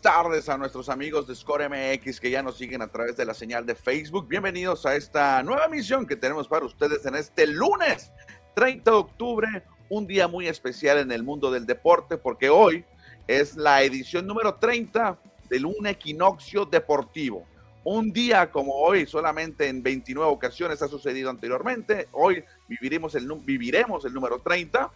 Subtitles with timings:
[0.00, 3.34] tardes a nuestros amigos de Score MX que ya nos siguen a través de la
[3.34, 4.26] señal de Facebook.
[4.28, 8.10] Bienvenidos a esta nueva misión que tenemos para ustedes en este lunes
[8.54, 12.84] 30 de octubre, un día muy especial en el mundo del deporte porque hoy
[13.26, 15.18] es la edición número 30
[15.50, 17.44] del un equinoccio deportivo.
[17.84, 22.08] Un día como hoy, solamente en 29 ocasiones ha sucedido anteriormente.
[22.12, 24.90] Hoy viviremos el, viviremos el número 30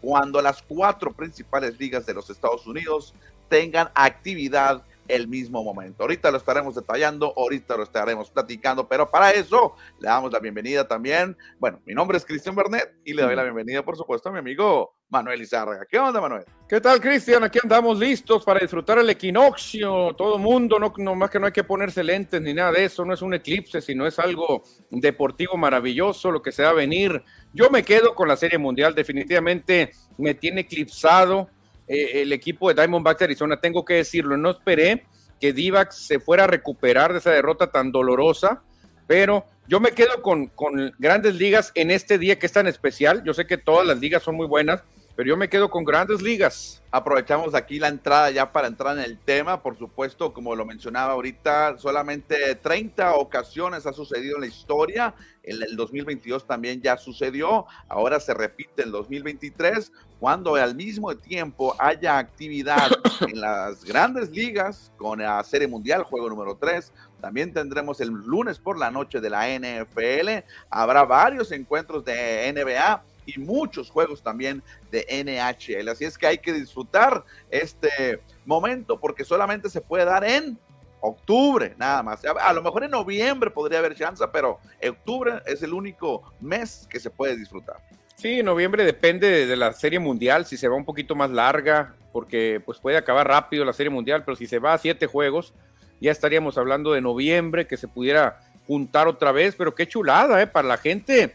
[0.00, 3.14] cuando las cuatro principales ligas de los Estados Unidos
[3.48, 6.02] tengan actividad el mismo momento.
[6.02, 10.86] Ahorita lo estaremos detallando, ahorita lo estaremos platicando, pero para eso le damos la bienvenida
[10.86, 11.36] también.
[11.58, 14.38] Bueno, mi nombre es Cristian Bernet y le doy la bienvenida, por supuesto, a mi
[14.38, 15.84] amigo Manuel Izárraga.
[15.88, 16.44] ¿Qué onda, Manuel?
[16.68, 17.44] ¿Qué tal, Cristian?
[17.44, 20.14] Aquí andamos listos para disfrutar el equinoccio.
[20.16, 23.04] Todo mundo, no, no más que no hay que ponerse lentes ni nada de eso,
[23.04, 27.22] no es un eclipse, sino es algo deportivo maravilloso, lo que se va a venir.
[27.52, 31.50] Yo me quedo con la Serie Mundial, definitivamente me tiene eclipsado
[31.86, 35.04] eh, el equipo de Diamondbacks de Arizona, tengo que decirlo, no esperé
[35.40, 38.62] que Divax se fuera a recuperar de esa derrota tan dolorosa,
[39.06, 43.22] pero yo me quedo con, con grandes ligas en este día que es tan especial.
[43.24, 44.82] Yo sé que todas las ligas son muy buenas,
[45.16, 46.82] pero yo me quedo con grandes ligas.
[46.90, 49.62] Aprovechamos aquí la entrada ya para entrar en el tema.
[49.62, 55.14] Por supuesto, como lo mencionaba ahorita, solamente 30 ocasiones ha sucedido en la historia.
[55.44, 57.66] En el 2022 también ya sucedió.
[57.88, 62.90] Ahora se repite en el 2023, cuando al mismo tiempo haya actividad
[63.28, 66.92] en las grandes ligas con la Serie Mundial, juego número 3.
[67.20, 70.44] También tendremos el lunes por la noche de la NFL.
[70.70, 75.88] Habrá varios encuentros de NBA y muchos juegos también de NHL.
[75.88, 80.58] Así es que hay que disfrutar este momento porque solamente se puede dar en
[81.00, 82.22] octubre, nada más.
[82.24, 84.58] A lo mejor en noviembre podría haber chance, pero
[84.88, 87.76] octubre es el único mes que se puede disfrutar.
[88.16, 92.62] Sí, noviembre depende de la serie mundial, si se va un poquito más larga, porque
[92.64, 95.52] pues puede acabar rápido la serie mundial, pero si se va a siete juegos,
[96.00, 100.46] ya estaríamos hablando de noviembre, que se pudiera juntar otra vez, pero qué chulada, ¿eh?
[100.46, 101.34] Para la gente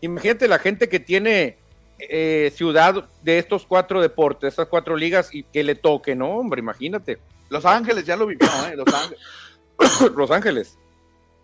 [0.00, 1.58] Imagínate la gente que tiene
[1.98, 6.36] eh, ciudad de estos cuatro deportes, estas cuatro ligas y que le toque, ¿no?
[6.36, 7.18] Hombre, imagínate.
[7.48, 8.76] Los Ángeles ya lo vivió, ¿eh?
[8.76, 9.20] Los Ángeles.
[10.16, 10.78] Los Ángeles.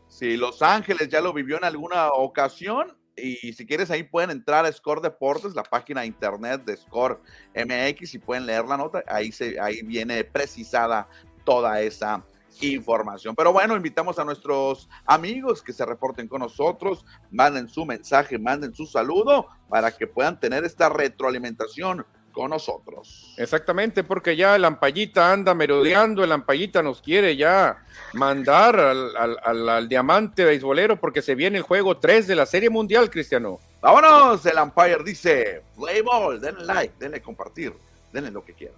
[0.08, 4.64] Sí, Los Ángeles ya lo vivió en alguna ocasión y si quieres ahí pueden entrar
[4.64, 7.20] a Score Deportes, la página de internet de Score
[7.54, 11.08] MX y pueden leer la nota, ahí, se, ahí viene precisada
[11.44, 12.24] toda esa
[12.60, 13.34] información.
[13.34, 18.74] Pero bueno, invitamos a nuestros amigos que se reporten con nosotros, manden su mensaje, manden
[18.74, 23.34] su saludo para que puedan tener esta retroalimentación con nosotros.
[23.36, 27.84] Exactamente, porque ya el Ampallita anda merodeando, el Ampallita nos quiere ya
[28.14, 33.10] mandar al, al, diamante beisbolero porque se viene el juego 3 de la Serie Mundial,
[33.10, 33.60] Cristiano.
[33.80, 37.74] Vámonos, el Empire dice, play ball, denle like, denle compartir,
[38.12, 38.76] denle lo que quieran.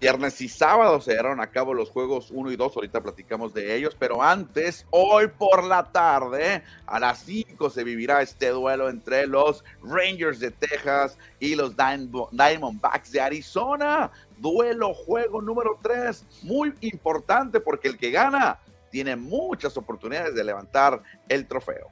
[0.00, 3.74] Viernes y sábado se llevaron a cabo los juegos 1 y 2, ahorita platicamos de
[3.74, 9.26] ellos, pero antes, hoy por la tarde, a las 5 se vivirá este duelo entre
[9.26, 14.12] los Rangers de Texas y los Diamondbacks de Arizona.
[14.38, 18.60] Duelo, juego número 3, muy importante porque el que gana
[18.90, 21.90] tiene muchas oportunidades de levantar el trofeo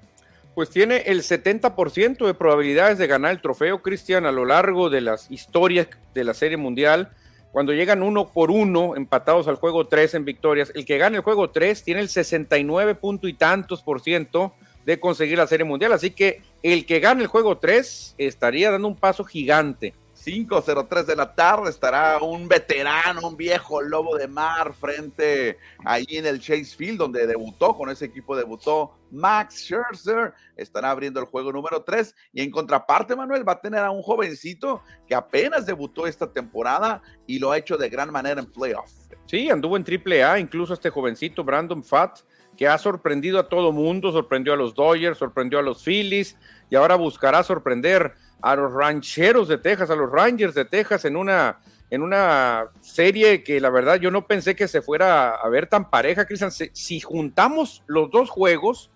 [0.55, 5.01] pues tiene el 70% de probabilidades de ganar el trofeo, Cristian, a lo largo de
[5.01, 7.11] las historias de la Serie Mundial.
[7.53, 11.23] Cuando llegan uno por uno, empatados al juego 3 en victorias, el que gana el
[11.23, 14.55] juego 3 tiene el 69 punto y tantos por ciento
[14.85, 15.93] de conseguir la Serie Mundial.
[15.93, 19.95] Así que el que gane el juego 3 estaría dando un paso gigante.
[20.25, 26.27] 5.03 de la tarde estará un veterano, un viejo lobo de mar frente ahí en
[26.27, 31.53] el Chase Field donde debutó, con ese equipo debutó Max Scherzer, estará abriendo el juego
[31.53, 36.07] número 3 y en contraparte Manuel va a tener a un jovencito que apenas debutó
[36.07, 38.91] esta temporada y lo ha hecho de gran manera en playoff.
[39.27, 42.21] Sí, anduvo en triple A, incluso este jovencito Brandon Fatt
[42.57, 46.37] que ha sorprendido a todo mundo, sorprendió a los Dodgers, sorprendió a los Phillies
[46.71, 51.17] y ahora buscará sorprender a los rancheros de Texas, a los Rangers de Texas en
[51.17, 51.61] una,
[51.91, 55.89] en una serie que la verdad yo no pensé que se fuera a ver tan
[55.89, 56.51] pareja, Cristian.
[56.51, 58.92] Si juntamos los dos juegos,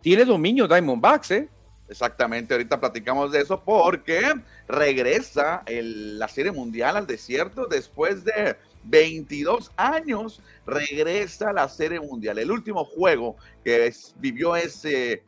[0.00, 1.48] tiene dominio Diamondbacks, ¿eh?
[1.88, 4.22] Exactamente, ahorita platicamos de eso porque
[4.68, 12.38] regresa la Serie Mundial al desierto después de 22 años, regresa la Serie Mundial.
[12.38, 15.24] El último juego que vivió ese,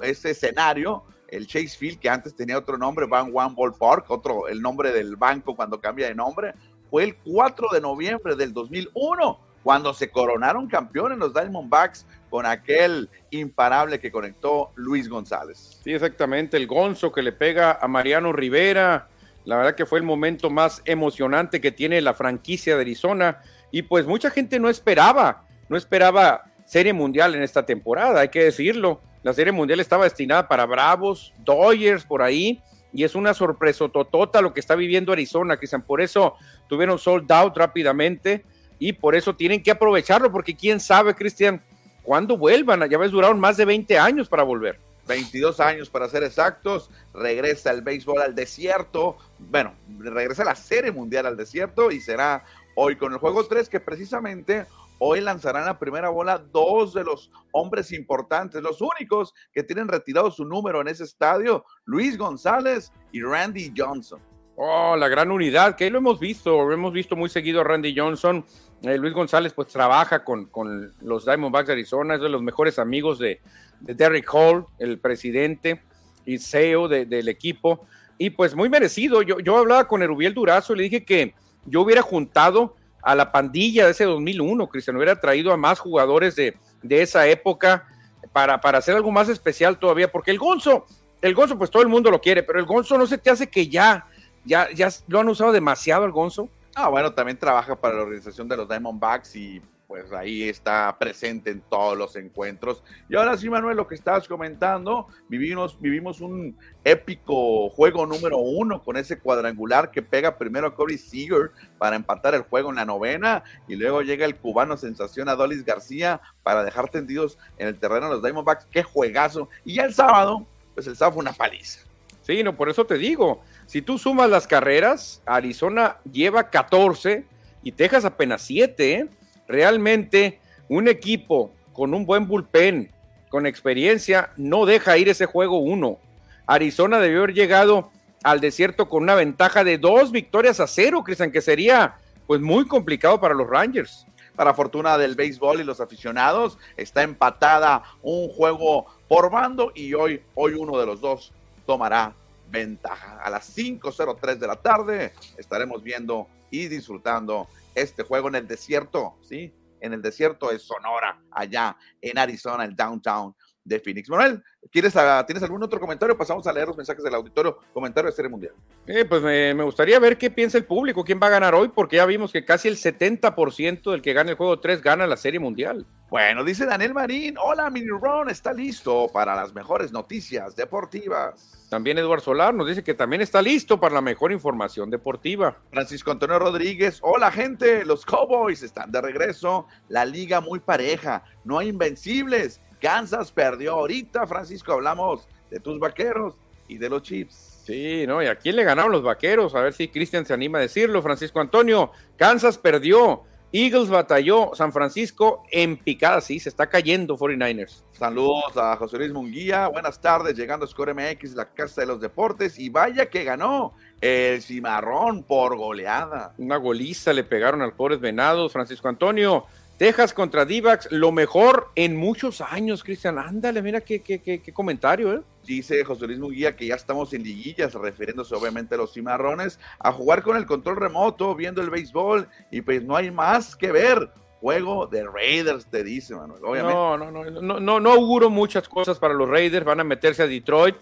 [0.00, 4.48] ese escenario el Chase Field, que antes tenía otro nombre, Van One Ball Park, otro,
[4.48, 6.54] el nombre del banco cuando cambia de nombre,
[6.90, 13.10] fue el 4 de noviembre del 2001, cuando se coronaron campeones los Diamondbacks con aquel
[13.30, 15.80] imparable que conectó Luis González.
[15.82, 19.08] Sí, exactamente, el Gonzo que le pega a Mariano Rivera.
[19.44, 23.40] La verdad que fue el momento más emocionante que tiene la franquicia de Arizona
[23.72, 28.44] y pues mucha gente no esperaba, no esperaba Serie Mundial en esta temporada, hay que
[28.44, 29.00] decirlo.
[29.24, 34.40] La Serie Mundial estaba destinada para Bravos, Dodgers por ahí, y es una sorpresa totota
[34.40, 35.82] lo que está viviendo Arizona, Cristian.
[35.82, 36.36] Por eso
[36.68, 38.44] tuvieron sold out rápidamente
[38.78, 41.62] y por eso tienen que aprovecharlo, porque quién sabe, Cristian,
[42.02, 42.88] cuándo vuelvan.
[42.88, 44.78] Ya ves, duraron más de 20 años para volver.
[45.06, 51.26] 22 años para ser exactos, regresa el béisbol al desierto, bueno, regresa la Serie Mundial
[51.26, 52.44] al desierto y será
[52.74, 54.66] hoy con el juego 3 que precisamente
[54.98, 60.30] Hoy lanzarán la primera bola dos de los hombres importantes, los únicos que tienen retirado
[60.30, 64.20] su número en ese estadio, Luis González y Randy Johnson.
[64.58, 67.94] Oh, la gran unidad, que lo hemos visto, lo hemos visto muy seguido a Randy
[67.94, 68.42] Johnson.
[68.82, 72.78] Eh, Luis González pues trabaja con, con, los Diamondbacks de Arizona, es de los mejores
[72.78, 73.40] amigos de,
[73.80, 75.82] de Derrick Hall, el presidente
[76.24, 77.86] y CEO del equipo.
[78.16, 81.34] Y pues muy merecido, yo, yo hablaba con Erubiel Durazo y le dije que
[81.66, 86.34] yo hubiera juntado a la pandilla de ese 2001, Cristian, hubiera traído a más jugadores
[86.34, 87.86] de, de esa época
[88.32, 90.86] para, para hacer algo más especial todavía, porque el Gonzo,
[91.20, 93.48] el Gonzo, pues todo el mundo lo quiere, pero el Gonzo no se te hace
[93.48, 94.06] que ya,
[94.46, 96.48] ya, ya lo han usado demasiado el Gonzo.
[96.74, 101.50] Ah, bueno, también trabaja para la organización de los Diamondbacks y pues ahí está presente
[101.50, 102.82] en todos los encuentros.
[103.08, 108.82] Y ahora sí, Manuel, lo que estabas comentando, vivimos, vivimos un épico juego número uno
[108.82, 112.84] con ese cuadrangular que pega primero a Corey Seager para empatar el juego en la
[112.84, 118.06] novena y luego llega el cubano sensación Adolis García para dejar tendidos en el terreno
[118.06, 118.66] a los Diamondbacks.
[118.66, 119.48] ¡Qué juegazo!
[119.64, 121.80] Y ya el sábado, pues el sábado fue una paliza.
[122.22, 127.24] Sí, no, por eso te digo, si tú sumas las carreras, Arizona lleva 14
[127.64, 129.08] y Texas apenas 7, ¿eh?
[129.48, 132.92] realmente un equipo con un buen bullpen,
[133.28, 135.98] con experiencia, no deja ir ese juego uno.
[136.46, 137.90] Arizona debió haber llegado
[138.22, 141.96] al desierto con una ventaja de dos victorias a cero, Cristian, que sería
[142.28, 144.06] pues muy complicado para los Rangers.
[144.36, 150.22] Para fortuna del béisbol y los aficionados, está empatada un juego por bando y hoy,
[150.34, 151.32] hoy uno de los dos
[151.66, 152.14] tomará
[152.48, 153.20] ventaja.
[153.22, 159.16] A las 5.03 de la tarde estaremos viendo y disfrutando este juego en el desierto,
[159.22, 159.52] ¿sí?
[159.80, 163.34] En el desierto de Sonora, allá en Arizona, el downtown
[163.66, 164.08] de Phoenix.
[164.08, 164.94] Manuel, ¿quieres,
[165.26, 166.16] ¿tienes algún otro comentario?
[166.16, 167.58] Pasamos a leer los mensajes del auditorio.
[167.72, 168.54] Comentario de Serie Mundial.
[168.86, 171.96] Eh, pues me, gustaría ver qué piensa el público, quién va a ganar hoy, porque
[171.96, 175.40] ya vimos que casi el 70% del que gana el juego 3 gana la Serie
[175.40, 175.84] Mundial.
[176.08, 181.66] Bueno, dice Daniel Marín, hola, Mini Ron, está listo para las mejores noticias deportivas.
[181.68, 185.56] También Eduardo Solar nos dice que también está listo para la mejor información deportiva.
[185.72, 191.58] Francisco Antonio Rodríguez, hola gente, los Cowboys están de regreso, la liga muy pareja, no
[191.58, 196.34] hay invencibles Kansas perdió ahorita, Francisco, hablamos de tus vaqueros
[196.68, 197.62] y de los Chiefs.
[197.66, 198.22] Sí, ¿no?
[198.22, 199.54] ¿Y a quién le ganaron los vaqueros?
[199.54, 201.02] A ver si Cristian se anima a decirlo.
[201.02, 207.82] Francisco Antonio, Kansas perdió, Eagles batalló, San Francisco en picada, sí, se está cayendo 49ers.
[207.92, 212.00] Saludos a José Luis Munguía, buenas tardes, llegando a Score MX, la casa de los
[212.00, 216.34] deportes, y vaya que ganó el cimarrón por goleada.
[216.38, 219.46] Una goliza le pegaron al pobres venados, Francisco Antonio.
[219.76, 223.18] Texas contra Divax, lo mejor en muchos años, Cristian.
[223.18, 225.20] Ándale, mira qué, qué, qué, comentario, ¿eh?
[225.44, 229.92] Dice José Luis Muguía que ya estamos en liguillas, refiriéndose obviamente a los cimarrones, a
[229.92, 234.10] jugar con el control remoto, viendo el béisbol, y pues no hay más que ver.
[234.40, 236.42] Juego de Raiders, te dice, Manuel.
[236.44, 236.74] Obviamente.
[236.74, 240.22] No, no, no, no, no, no auguro muchas cosas para los Raiders, van a meterse
[240.22, 240.76] a Detroit.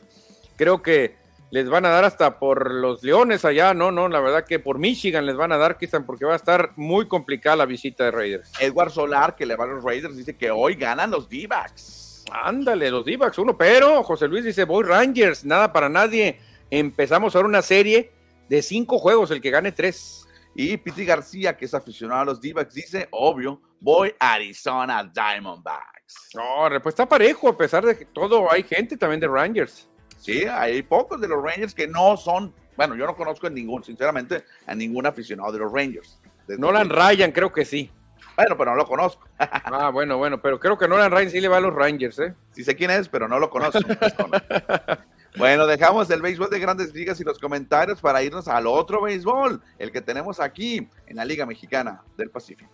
[0.57, 1.17] Creo que
[1.51, 4.79] les van a dar hasta por los Leones allá, no, no, la verdad que por
[4.79, 8.11] Michigan les van a dar, quizás porque va a estar muy complicada la visita de
[8.11, 8.53] Raiders.
[8.59, 12.25] Edward Solar, que le va a los Raiders, dice que hoy ganan los D-backs.
[12.33, 16.41] Ándale, los D-backs, uno, pero José Luis dice, voy Rangers, nada para nadie.
[16.71, 18.11] Empezamos ahora una serie
[18.49, 20.27] de cinco juegos, el que gane tres.
[20.57, 26.31] Y Piti García, que es aficionado a los D-backs, dice, obvio, voy Arizona Diamondbacks.
[26.35, 29.89] No, pues está parejo, a pesar de que todo hay gente también de Rangers.
[30.25, 33.85] Sí, hay pocos de los Rangers que no son, bueno, yo no conozco a ningún,
[33.85, 36.19] sinceramente, a ningún aficionado de los Rangers.
[36.49, 37.91] Nolan Ryan, creo que sí.
[38.35, 39.29] Bueno, pero no lo conozco.
[39.39, 42.35] ah, bueno, bueno, pero creo que Nolan Ryan sí le va a los Rangers, ¿eh?
[42.53, 43.81] Sí sé quién es, pero no lo conozco.
[45.37, 49.61] bueno, dejamos el béisbol de grandes ligas y los comentarios para irnos al otro béisbol,
[49.79, 52.73] el que tenemos aquí en la Liga Mexicana del Pacífico.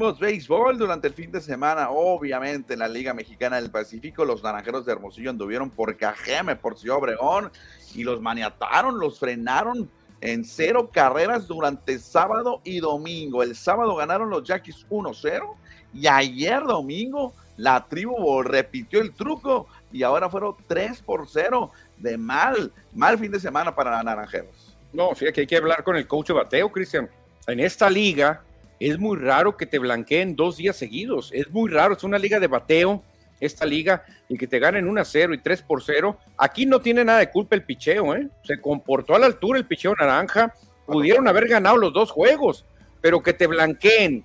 [0.00, 4.42] Tuvimos béisbol durante el fin de semana, obviamente en la Liga Mexicana del Pacífico, los
[4.42, 7.52] Naranjeros de Hermosillo anduvieron por Cajeme, por Ciudad Obregón,
[7.94, 9.90] y los maniataron, los frenaron
[10.22, 13.42] en cero carreras durante sábado y domingo.
[13.42, 15.54] El sábado ganaron los Yaquis 1-0
[15.92, 22.16] y ayer domingo la tribu repitió el truco y ahora fueron 3 por 0 de
[22.16, 24.78] mal, mal fin de semana para Naranjeros.
[24.94, 27.10] No, fíjate que hay que hablar con el coach de bateo, Cristian.
[27.46, 28.42] En esta liga,
[28.88, 31.30] es muy raro que te blanqueen dos días seguidos.
[31.34, 33.04] Es muy raro, es una liga de bateo,
[33.38, 36.18] esta liga, y que te ganen 1 a 0 y 3 por 0.
[36.38, 38.28] Aquí no tiene nada de culpa el picheo, ¿eh?
[38.42, 40.54] Se comportó a la altura el picheo naranja.
[40.86, 42.64] Pudieron haber ganado los dos juegos,
[43.00, 44.24] pero que te blanqueen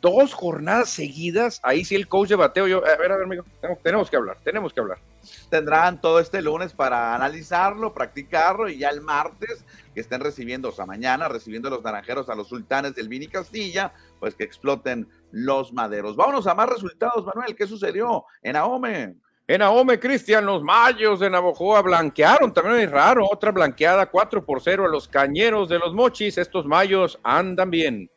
[0.00, 3.44] dos jornadas seguidas, ahí sí el coach de bateo, yo, a ver, a ver, amigo,
[3.82, 4.98] tenemos que hablar, tenemos que hablar
[5.48, 9.64] tendrán todo este lunes para analizarlo, practicarlo y ya el martes
[9.94, 13.92] que estén recibiendo, o sea, mañana recibiendo los naranjeros a los sultanes del Vini Castilla,
[14.18, 16.16] pues que exploten los maderos.
[16.16, 17.56] Vámonos a más resultados, Manuel.
[17.56, 19.16] ¿Qué sucedió en Ahome?
[19.46, 24.62] En Ahome, Cristian, los mayos de Navojoa blanquearon, también es raro, otra blanqueada 4 por
[24.62, 26.38] 0 a los cañeros de los mochis.
[26.38, 28.10] Estos mayos andan bien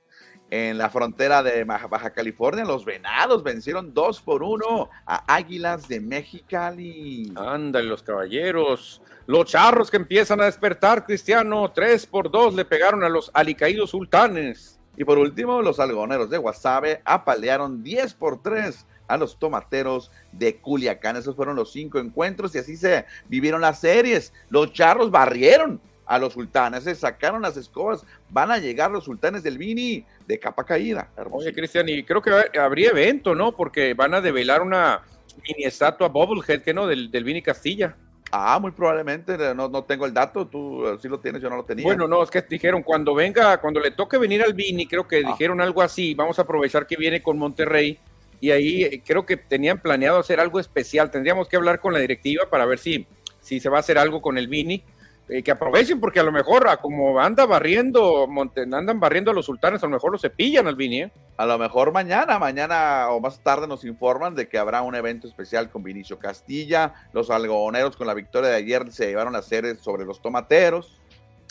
[0.55, 5.99] en la frontera de Baja California, los Venados vencieron 2 por 1 a Águilas de
[5.99, 7.33] Mexicali.
[7.35, 9.01] Ándale, los caballeros.
[9.25, 13.89] Los charros que empiezan a despertar, Cristiano, 3 por 2 le pegaron a los alicaídos
[13.89, 14.79] sultanes.
[14.95, 20.57] Y por último, los algoneros de Guasave apalearon 10 por 3 a los tomateros de
[20.57, 21.15] Culiacán.
[21.15, 24.31] Esos fueron los cinco encuentros y así se vivieron las series.
[24.49, 29.43] Los charros barrieron a los sultanes, se sacaron las escobas, van a llegar los sultanes
[29.43, 31.09] del Vini de capa caída.
[31.31, 33.55] Oye, Cristian, y creo que habría evento, ¿no?
[33.55, 35.01] Porque van a develar una
[35.47, 37.95] mini estatua Bobblehead, que no, del, del Vini Castilla.
[38.35, 41.65] Ah, muy probablemente, no, no tengo el dato, tú sí lo tienes, yo no lo
[41.65, 41.85] tenía.
[41.85, 45.17] Bueno, no, es que dijeron, cuando venga, cuando le toque venir al Vini, creo que
[45.17, 45.27] ah.
[45.27, 47.99] dijeron algo así, vamos a aprovechar que viene con Monterrey,
[48.41, 51.99] y ahí eh, creo que tenían planeado hacer algo especial, tendríamos que hablar con la
[51.99, 53.05] directiva para ver si,
[53.39, 54.83] si se va a hacer algo con el Vini,
[55.29, 58.27] eh, que aprovechen, porque a lo mejor, como anda barriendo,
[58.57, 61.03] andan barriendo a los sultanes, a lo mejor los cepillan al Vini.
[61.03, 61.11] ¿eh?
[61.37, 65.27] A lo mejor mañana, mañana o más tarde nos informan de que habrá un evento
[65.27, 66.93] especial con Vinicio Castilla.
[67.13, 70.99] Los algodoneros con la victoria de ayer se llevaron a hacer sobre los tomateros.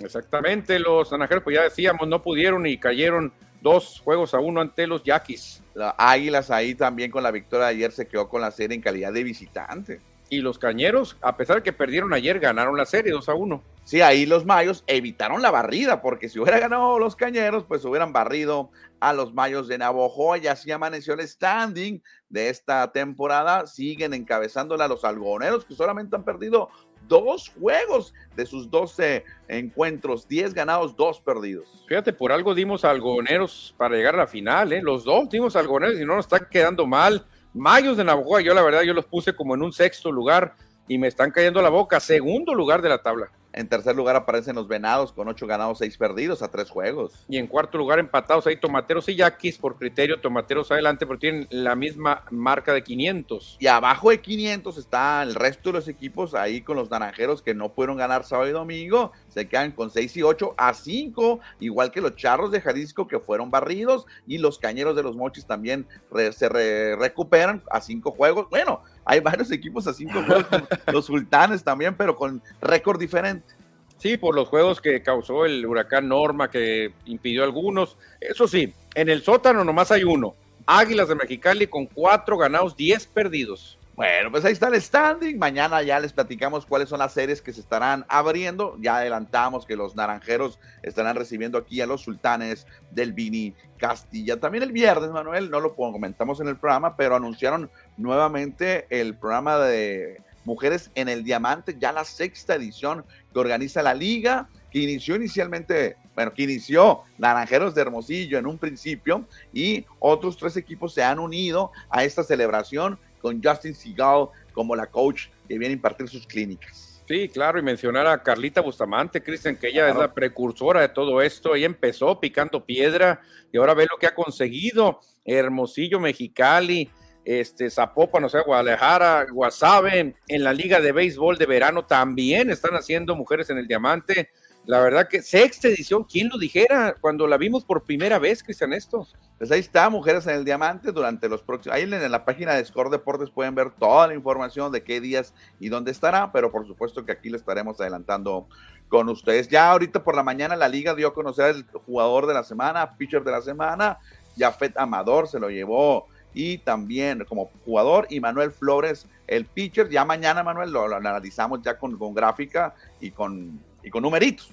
[0.00, 4.86] Exactamente, los naranjeros, pues ya decíamos, no pudieron y cayeron dos juegos a uno ante
[4.86, 5.62] los yaquis.
[5.72, 8.82] Las Águilas ahí también con la victoria de ayer se quedó con la serie en
[8.82, 13.12] calidad de visitante y los cañeros, a pesar de que perdieron ayer, ganaron la serie
[13.12, 13.62] 2 a 1.
[13.84, 18.14] Sí, ahí los mayos evitaron la barrida, porque si hubiera ganado los cañeros, pues hubieran
[18.14, 23.66] barrido a los mayos de Navojoa y así amaneció el standing de esta temporada.
[23.66, 26.70] Siguen encabezándola los algoneros, que solamente han perdido
[27.08, 31.84] dos juegos de sus 12 encuentros, 10 ganados, 2 perdidos.
[31.86, 34.80] Fíjate, por algo dimos a algoneros para llegar a la final, ¿eh?
[34.80, 37.26] Los dos dimos a algoneros y no nos está quedando mal.
[37.54, 40.54] Mayos de Navajo, yo la verdad, yo los puse como en un sexto lugar
[40.88, 42.00] y me están cayendo la boca.
[42.00, 43.30] Segundo lugar de la tabla.
[43.52, 47.24] En tercer lugar aparecen los Venados con ocho ganados, seis perdidos a tres juegos.
[47.28, 51.46] Y en cuarto lugar empatados ahí Tomateros y Yaquis por criterio Tomateros adelante, pero tienen
[51.50, 53.58] la misma marca de 500.
[53.60, 57.54] Y abajo de 500 está el resto de los equipos ahí con los Naranjeros que
[57.54, 59.12] no pudieron ganar sábado y domingo.
[59.28, 63.20] Se quedan con 6 y 8 a 5, igual que los Charros de Jalisco que
[63.20, 65.86] fueron barridos y los Cañeros de los Mochis también
[66.32, 66.48] se
[66.96, 68.48] recuperan a cinco juegos.
[68.50, 70.46] Bueno, hay varios equipos a cinco juegos,
[70.92, 73.54] los Sultanes también, pero con récord diferente.
[73.98, 77.96] Sí, por los juegos que causó el huracán Norma, que impidió algunos.
[78.20, 80.34] Eso sí, en el sótano nomás hay uno.
[80.66, 83.78] Águilas de Mexicali con cuatro ganados, diez perdidos.
[83.94, 85.38] Bueno, pues ahí está el standing.
[85.38, 88.78] Mañana ya les platicamos cuáles son las series que se estarán abriendo.
[88.80, 94.40] Ya adelantamos que los naranjeros estarán recibiendo aquí a los sultanes del Vini Castilla.
[94.40, 99.58] También el viernes, Manuel, no lo comentamos en el programa, pero anunciaron nuevamente el programa
[99.58, 105.16] de Mujeres en el Diamante, ya la sexta edición que organiza la liga, que inició
[105.16, 111.04] inicialmente, bueno, que inició Naranjeros de Hermosillo en un principio y otros tres equipos se
[111.04, 116.08] han unido a esta celebración con Justin Seagal como la coach que viene a impartir
[116.08, 116.92] sus clínicas.
[117.08, 121.20] Sí, claro, y mencionar a Carlita Bustamante, Cristian, que ella es la precursora de todo
[121.20, 121.54] esto.
[121.54, 123.20] Ella empezó picando piedra
[123.52, 125.00] y ahora ve lo que ha conseguido.
[125.24, 126.90] Hermosillo, Mexicali,
[127.24, 132.74] este, Zapopan, o sea, Guadalajara, Guasave, en la Liga de Béisbol de Verano también están
[132.74, 134.30] haciendo Mujeres en el Diamante.
[134.64, 138.72] La verdad que sexta edición, ¿quién lo dijera cuando la vimos por primera vez, Cristian,
[138.72, 139.06] esto?
[139.42, 142.64] Pues ahí está, Mujeres en el Diamante, durante los próximos, ahí en la página de
[142.64, 146.64] Score Deportes pueden ver toda la información de qué días y dónde estará, pero por
[146.64, 148.46] supuesto que aquí le estaremos adelantando
[148.88, 149.48] con ustedes.
[149.48, 152.96] Ya ahorita por la mañana la liga dio a conocer el jugador de la semana,
[152.96, 153.98] pitcher de la semana,
[154.38, 159.88] Jafet Amador se lo llevó y también como jugador y Manuel Flores, el pitcher.
[159.88, 164.52] Ya mañana, Manuel, lo, analizamos ya con, con, gráfica y con, y con numeritos.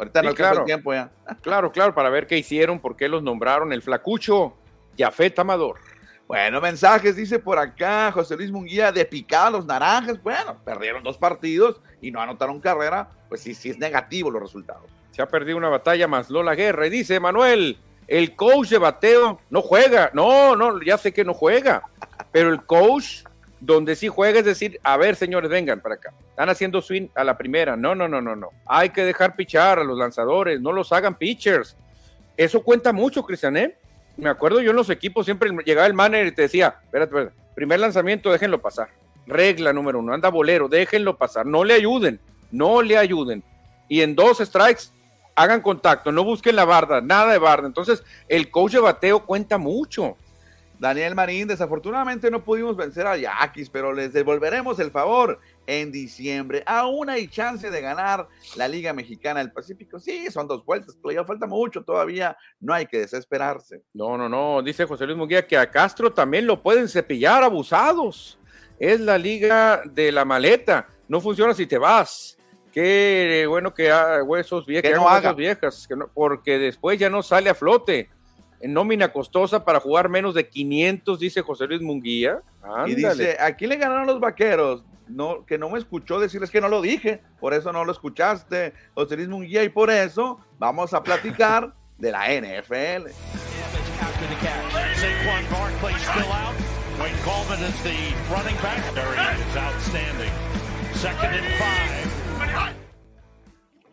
[0.00, 1.10] Ahorita no claro, el tiempo ya.
[1.42, 3.70] Claro, claro, para ver qué hicieron, por qué los nombraron.
[3.70, 4.56] El flacucho,
[4.96, 5.76] Jafet Amador.
[6.26, 10.22] Bueno, mensajes, dice por acá José Luis Munguía, de picada los naranjas.
[10.22, 13.10] Bueno, perdieron dos partidos y no anotaron carrera.
[13.28, 14.90] Pues sí, sí es negativo los resultados.
[15.10, 16.86] Se ha perdido una batalla más Lola Guerra.
[16.86, 20.12] Y dice Manuel, el coach de bateo no juega.
[20.14, 21.82] No, no, ya sé que no juega.
[22.32, 23.24] Pero el coach
[23.60, 26.12] donde sí juega es decir, a ver, señores, vengan para acá.
[26.30, 27.76] Están haciendo swing a la primera.
[27.76, 28.50] No, no, no, no, no.
[28.66, 30.60] Hay que dejar pichar a los lanzadores.
[30.60, 31.76] No los hagan pitchers.
[32.36, 33.76] Eso cuenta mucho, Cristian, ¿eh?
[34.20, 37.36] me acuerdo yo en los equipos siempre llegaba el manager y te decía, espérate, espérate,
[37.54, 38.88] primer lanzamiento, déjenlo pasar.
[39.26, 42.20] Regla número uno, anda bolero, déjenlo pasar, no le ayuden,
[42.50, 43.42] no le ayuden.
[43.88, 44.84] Y en dos strikes,
[45.34, 47.66] hagan contacto, no busquen la barda, nada de barda.
[47.66, 50.16] Entonces, el coach de bateo cuenta mucho.
[50.80, 56.62] Daniel Marín, desafortunadamente no pudimos vencer a Yaquis, pero les devolveremos el favor en diciembre.
[56.64, 60.00] Aún hay chance de ganar la Liga Mexicana del Pacífico.
[60.00, 62.34] Sí, son dos vueltas, pero ya falta mucho todavía.
[62.60, 63.82] No hay que desesperarse.
[63.92, 64.62] No, no, no.
[64.62, 68.38] Dice José Luis Munguía que a Castro también lo pueden cepillar abusados.
[68.78, 70.88] Es la Liga de la Maleta.
[71.08, 72.38] No funciona si te vas.
[72.72, 73.92] Qué bueno que
[74.24, 78.08] huesos viejos, no viejas, porque después ya no sale a flote
[78.60, 82.42] en nómina costosa para jugar menos de 500, dice José Luis Munguía.
[82.86, 86.68] Y dice, aquí le ganaron los vaqueros, no, que no me escuchó decirles que no
[86.68, 91.02] lo dije, por eso no lo escuchaste, José Luis Munguía, y por eso vamos a
[91.02, 93.10] platicar de la NFL.
[101.00, 101.99] Second and five.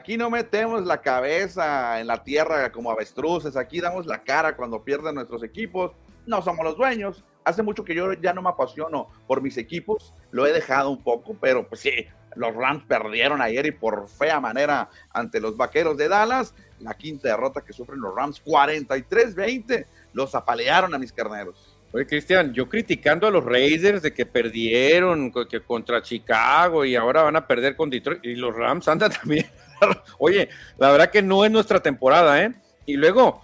[0.07, 4.81] Aquí no metemos la cabeza en la tierra como avestruces, aquí damos la cara cuando
[4.81, 5.91] pierden nuestros equipos.
[6.25, 7.25] No somos los dueños.
[7.43, 11.03] Hace mucho que yo ya no me apasiono por mis equipos, lo he dejado un
[11.03, 15.97] poco, pero pues sí, los Rams perdieron ayer y por fea manera ante los Vaqueros
[15.97, 16.55] de Dallas.
[16.79, 21.77] La quinta derrota que sufren los Rams, 43-20, los apalearon a mis carneros.
[21.91, 27.23] Oye, Cristian, yo criticando a los Raiders de que perdieron que contra Chicago y ahora
[27.23, 29.45] van a perder con Detroit y los Rams andan también
[30.19, 32.53] Oye, la verdad que no es nuestra temporada, ¿eh?
[32.85, 33.41] Y luego,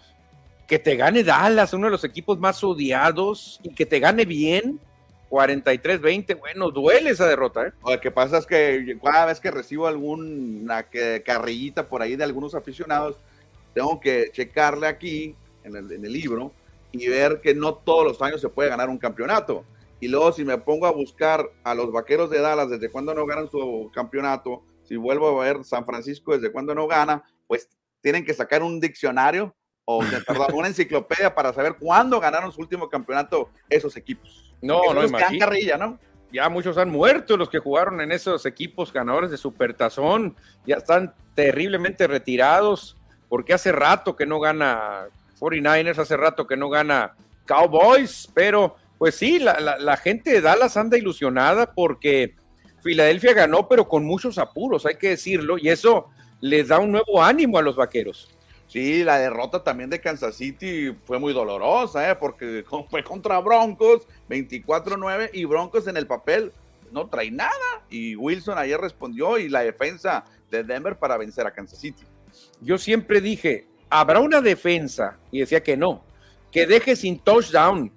[0.67, 4.79] que te gane Dallas, uno de los equipos más odiados, y que te gane bien,
[5.29, 7.73] 43-20, bueno, duele esa derrota, ¿eh?
[7.85, 10.87] Lo que pasa es que cada vez que recibo alguna
[11.25, 13.17] carrillita por ahí de algunos aficionados,
[13.73, 16.51] tengo que checarle aquí en el, en el libro
[16.91, 19.65] y ver que no todos los años se puede ganar un campeonato.
[19.99, 23.25] Y luego si me pongo a buscar a los vaqueros de Dallas desde cuando no
[23.25, 27.69] ganan su campeonato, si vuelvo a ver San Francisco desde cuando no gana, pues
[28.01, 32.89] tienen que sacar un diccionario o perdón, una enciclopedia para saber cuándo ganaron su último
[32.89, 34.53] campeonato esos equipos.
[34.61, 35.39] No, no, imagínate.
[35.39, 35.99] carrilla, ¿no?
[36.31, 41.13] Ya muchos han muerto los que jugaron en esos equipos ganadores de Supertazón, ya están
[41.35, 42.97] terriblemente retirados,
[43.29, 45.07] porque hace rato que no gana
[45.39, 47.15] 49ers, hace rato que no gana
[47.45, 52.35] Cowboys, pero pues sí, la, la gente de Dallas anda ilusionada porque
[52.83, 56.09] Filadelfia ganó, pero con muchos apuros, hay que decirlo, y eso
[56.41, 58.29] les da un nuevo ánimo a los vaqueros.
[58.67, 62.15] Sí, la derrota también de Kansas City fue muy dolorosa, ¿eh?
[62.15, 66.51] porque fue contra Broncos, 24-9, y Broncos en el papel
[66.91, 67.51] no trae nada.
[67.89, 72.03] Y Wilson ayer respondió y la defensa de Denver para vencer a Kansas City.
[72.61, 76.03] Yo siempre dije, habrá una defensa, y decía que no,
[76.51, 77.91] que deje sin touchdown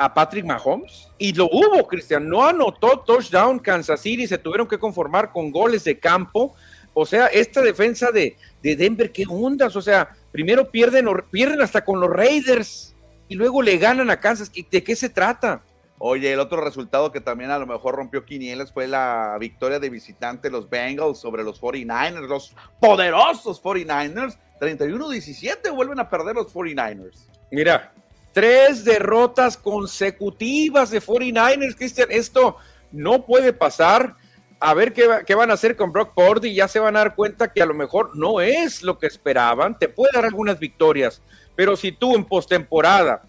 [0.00, 2.26] a Patrick Mahomes y lo hubo, Cristian.
[2.26, 6.54] No anotó touchdown Kansas City, se tuvieron que conformar con goles de campo.
[6.94, 9.76] O sea, esta defensa de, de Denver, qué ondas.
[9.76, 12.96] O sea, primero pierden, pierden hasta con los Raiders
[13.28, 14.50] y luego le ganan a Kansas.
[14.70, 15.62] ¿De qué se trata?
[15.98, 19.90] Oye, el otro resultado que también a lo mejor rompió quinielas fue la victoria de
[19.90, 24.38] visitante los Bengals sobre los 49ers, los poderosos 49ers.
[24.58, 27.28] 31-17 vuelven a perder los 49ers.
[27.50, 27.92] Mira,
[28.32, 32.08] Tres derrotas consecutivas de 49ers, Cristian.
[32.10, 32.56] Esto
[32.92, 34.16] no puede pasar.
[34.60, 36.54] A ver qué, van a hacer con Brock Purdy.
[36.54, 39.78] Ya se van a dar cuenta que a lo mejor no es lo que esperaban.
[39.78, 41.22] Te puede dar algunas victorias,
[41.56, 43.22] pero si tú en postemporada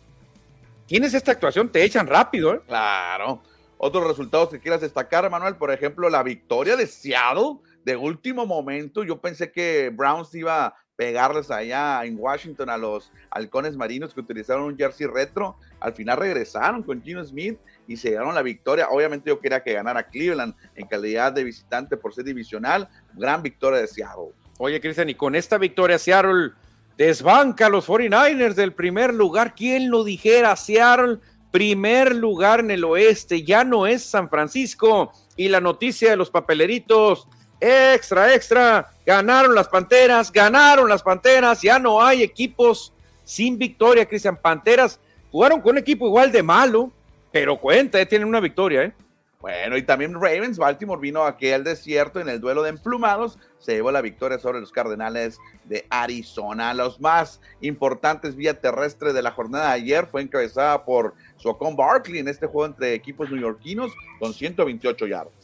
[0.86, 2.54] tienes esta actuación, te echan rápido.
[2.54, 2.62] ¿eh?
[2.68, 3.42] Claro.
[3.78, 9.04] Otros resultados que quieras destacar, Manuel, por ejemplo, la victoria de Seattle de último momento.
[9.04, 14.66] Yo pensé que Browns iba pegarles allá en Washington a los halcones marinos que utilizaron
[14.66, 15.58] un jersey retro.
[15.80, 18.88] Al final regresaron con Gino Smith y se dieron la victoria.
[18.92, 22.88] Obviamente yo quería que ganara Cleveland en calidad de visitante por ser divisional.
[23.16, 24.28] Gran victoria de Seattle.
[24.60, 26.52] Oye, Cristian, y con esta victoria Seattle
[26.96, 29.56] desbanca a los 49ers del primer lugar.
[29.56, 30.56] ¿Quién lo dijera?
[30.56, 31.18] Seattle,
[31.50, 35.12] primer lugar en el oeste, ya no es San Francisco.
[35.36, 37.28] Y la noticia de los papeleritos,
[37.62, 42.92] extra, extra, ganaron las Panteras, ganaron las Panteras, ya no hay equipos
[43.24, 44.36] sin victoria, Cristian.
[44.36, 45.00] Panteras
[45.32, 46.92] jugaron con un equipo igual de malo,
[47.32, 48.94] pero cuenta, tienen una victoria, ¿eh?
[49.40, 53.74] Bueno, y también Ravens, Baltimore vino aquí al desierto en el duelo de emplumados, se
[53.74, 56.76] llevó la victoria sobre los Cardenales de Arizona.
[56.76, 62.20] Los más importantes vía terrestre de la jornada de ayer fue encabezada por Socon Barkley
[62.20, 65.41] en este juego entre equipos neoyorquinos con 128 yardas.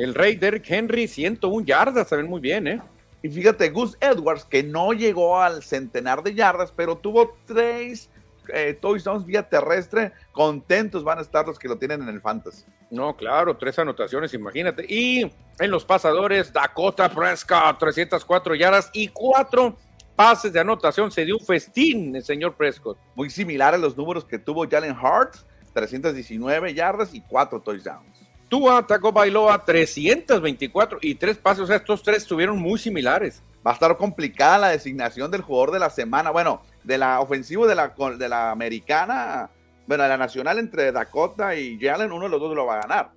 [0.00, 2.80] El rey Derrick Henry, 101 yardas, saben muy bien, ¿eh?
[3.22, 8.08] Y fíjate, Gus Edwards, que no llegó al centenar de yardas, pero tuvo tres
[8.54, 12.64] eh, touchdowns vía terrestre, contentos van a estar los que lo tienen en el Fantasy.
[12.90, 14.86] No, claro, tres anotaciones, imagínate.
[14.88, 19.76] Y en los pasadores, Dakota Prescott, 304 yardas y cuatro
[20.16, 21.10] pases de anotación.
[21.10, 22.96] Se dio un festín el señor Prescott.
[23.14, 25.34] Muy similar a los números que tuvo Jalen Hart,
[25.74, 28.09] 319 yardas y cuatro touchdowns.
[28.50, 33.42] Tua Taco Bailoa 324 y tres pases, o sea, estos tres estuvieron muy similares.
[33.64, 36.30] Va a estar complicada la designación del jugador de la semana.
[36.30, 39.50] Bueno, de la ofensiva de la, de la americana,
[39.86, 42.80] bueno, de la nacional entre Dakota y Jalen, uno de los dos lo va a
[42.80, 43.12] ganar.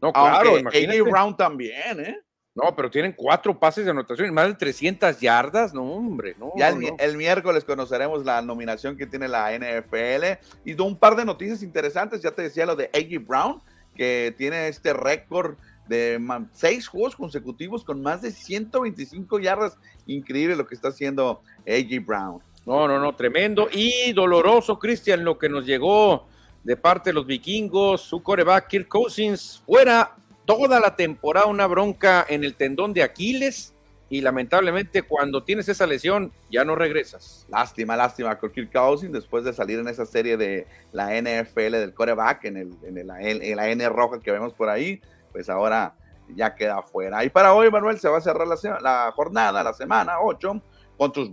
[0.00, 2.18] No, claro, AJ Brown también, ¿eh?
[2.54, 6.52] No, pero tienen cuatro pases de anotación, más de 300 yardas, no, hombre, no.
[6.56, 6.68] Ya
[6.98, 12.20] el, miércoles conoceremos la nominación que tiene la NFL y un par de noticias interesantes.
[12.20, 13.62] Ya te decía lo de AJ Brown,
[13.94, 15.56] que tiene este récord
[15.88, 16.18] de
[16.52, 19.76] seis juegos consecutivos con más de 125 yardas.
[20.06, 22.40] Increíble lo que está haciendo AJ Brown.
[22.64, 26.26] No, no, no, tremendo y doloroso, Cristian, lo que nos llegó
[26.62, 32.24] de parte de los vikingos, su coreback Kirk Cousins, fuera toda la temporada una bronca
[32.28, 33.74] en el tendón de Aquiles
[34.12, 37.46] y lamentablemente cuando tienes esa lesión ya no regresas.
[37.48, 42.44] Lástima, lástima Kirk Cousins después de salir en esa serie de la NFL del coreback
[42.44, 45.00] en, el, en, la, en la N roja que vemos por ahí,
[45.32, 45.94] pues ahora
[46.36, 47.24] ya queda fuera.
[47.24, 50.60] Y para hoy, Manuel, se va a cerrar la, la jornada, la semana 8,
[50.98, 51.30] con tus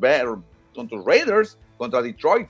[0.74, 2.48] con tus Raiders contra Detroit.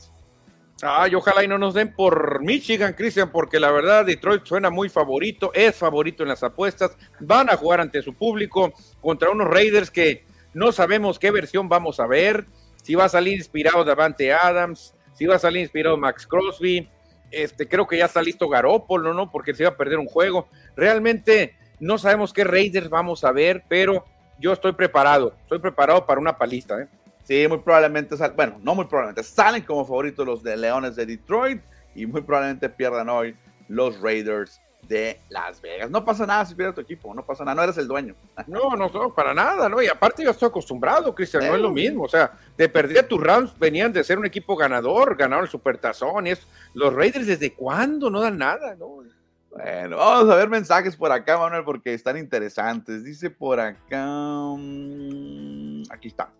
[0.81, 4.87] Ay, ojalá y no nos den por Michigan, Christian, porque la verdad Detroit suena muy
[4.87, 9.91] favorito, es favorito en las apuestas, van a jugar ante su público contra unos Raiders
[9.91, 12.45] que no sabemos qué versión vamos a ver,
[12.81, 16.89] si va a salir inspirado Davante Adams, si va a salir inspirado Max Crosby,
[17.31, 19.31] este, creo que ya está listo Garópolo, ¿no?
[19.31, 20.47] Porque se iba a perder un juego.
[20.75, 24.05] Realmente no sabemos qué Raiders vamos a ver, pero
[24.39, 26.87] yo estoy preparado, estoy preparado para una palista, ¿eh?
[27.29, 31.61] Sí, muy probablemente, bueno, no muy probablemente, salen como favoritos los de Leones de Detroit
[31.93, 33.35] y muy probablemente pierdan hoy
[33.67, 35.91] los Raiders de Las Vegas.
[35.91, 38.15] No pasa nada si pierdes tu equipo, no pasa nada, no eres el dueño.
[38.47, 39.79] No, no, no, para nada, ¿no?
[39.79, 42.05] Y aparte yo estoy acostumbrado, Cristian, no es lo mismo.
[42.05, 46.25] O sea, de perdida tus Rams venían de ser un equipo ganador, ganaron el Supertazón
[46.25, 46.47] y eso.
[46.73, 49.03] Los Raiders, ¿desde cuándo no dan nada, no?
[49.51, 53.03] Bueno, vamos a ver mensajes por acá, Manuel, porque están interesantes.
[53.03, 54.07] Dice por acá.
[54.07, 56.31] Mm, aquí está.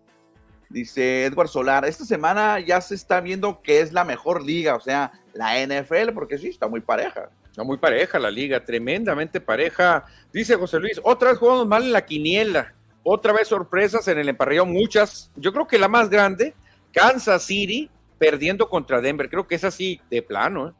[0.70, 4.80] Dice Edward Solar, esta semana ya se está viendo que es la mejor liga, o
[4.80, 7.28] sea, la NFL, porque sí, está muy pareja.
[7.50, 10.04] Está muy pareja la liga, tremendamente pareja.
[10.32, 14.28] Dice José Luis, otra vez jugamos mal en la quiniela, otra vez sorpresas en el
[14.28, 15.32] emparrillado, muchas.
[15.34, 16.54] Yo creo que la más grande,
[16.92, 19.28] Kansas City, perdiendo contra Denver.
[19.28, 20.68] Creo que es así de plano.
[20.68, 20.72] ¿eh?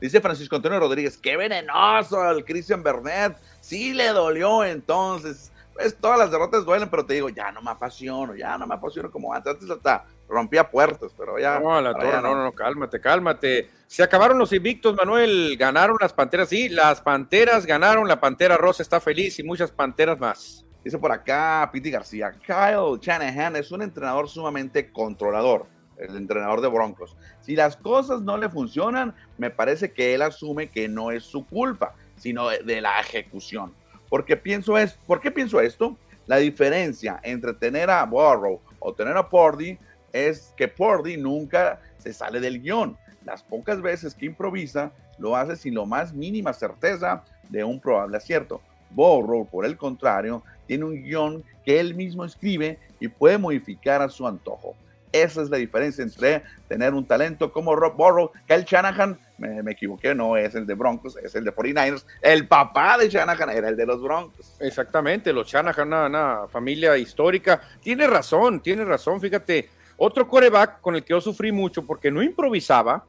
[0.00, 3.36] Dice Francisco Antonio Rodríguez, qué venenoso al Christian Bernet.
[3.60, 7.70] Sí le dolió entonces pues todas las derrotas duelen, pero te digo, ya no me
[7.70, 9.54] apasiono, ya no me apasiono como antes.
[9.54, 11.58] Antes hasta rompía puertas, pero ya.
[11.58, 13.70] No, la torre, no, no, no, cálmate, cálmate.
[13.86, 15.56] Se acabaron los invictos, Manuel.
[15.58, 18.06] Ganaron las panteras, sí, las panteras ganaron.
[18.06, 20.64] La pantera rosa está feliz y muchas panteras más.
[20.84, 26.68] Dice por acá Piti García, Kyle Shanahan es un entrenador sumamente controlador, el entrenador de
[26.68, 27.16] Broncos.
[27.40, 31.46] Si las cosas no le funcionan, me parece que él asume que no es su
[31.46, 33.72] culpa, sino de la ejecución
[34.14, 35.96] porque pienso es, ¿Por qué pienso esto?
[36.26, 39.76] La diferencia entre tener a Borrow o tener a Pordy
[40.12, 42.96] es que Pordy nunca se sale del guion.
[43.24, 48.16] Las pocas veces que improvisa, lo hace sin lo más mínima certeza de un probable
[48.16, 48.60] acierto.
[48.90, 54.08] Borrow, por el contrario, tiene un guion que él mismo escribe y puede modificar a
[54.08, 54.76] su antojo.
[55.10, 60.14] Esa es la diferencia entre tener un talento como Rob Borrow, que Shanahan, me, equivoqué,
[60.14, 62.04] no es el de Broncos, es el de 49ers.
[62.22, 64.56] El papá de Shanahan era el de los Broncos.
[64.60, 67.60] Exactamente, los Shanahan, una, familia histórica.
[67.80, 69.68] Tiene razón, tiene razón, fíjate.
[69.96, 73.06] Otro coreback con el que yo sufrí mucho porque no improvisaba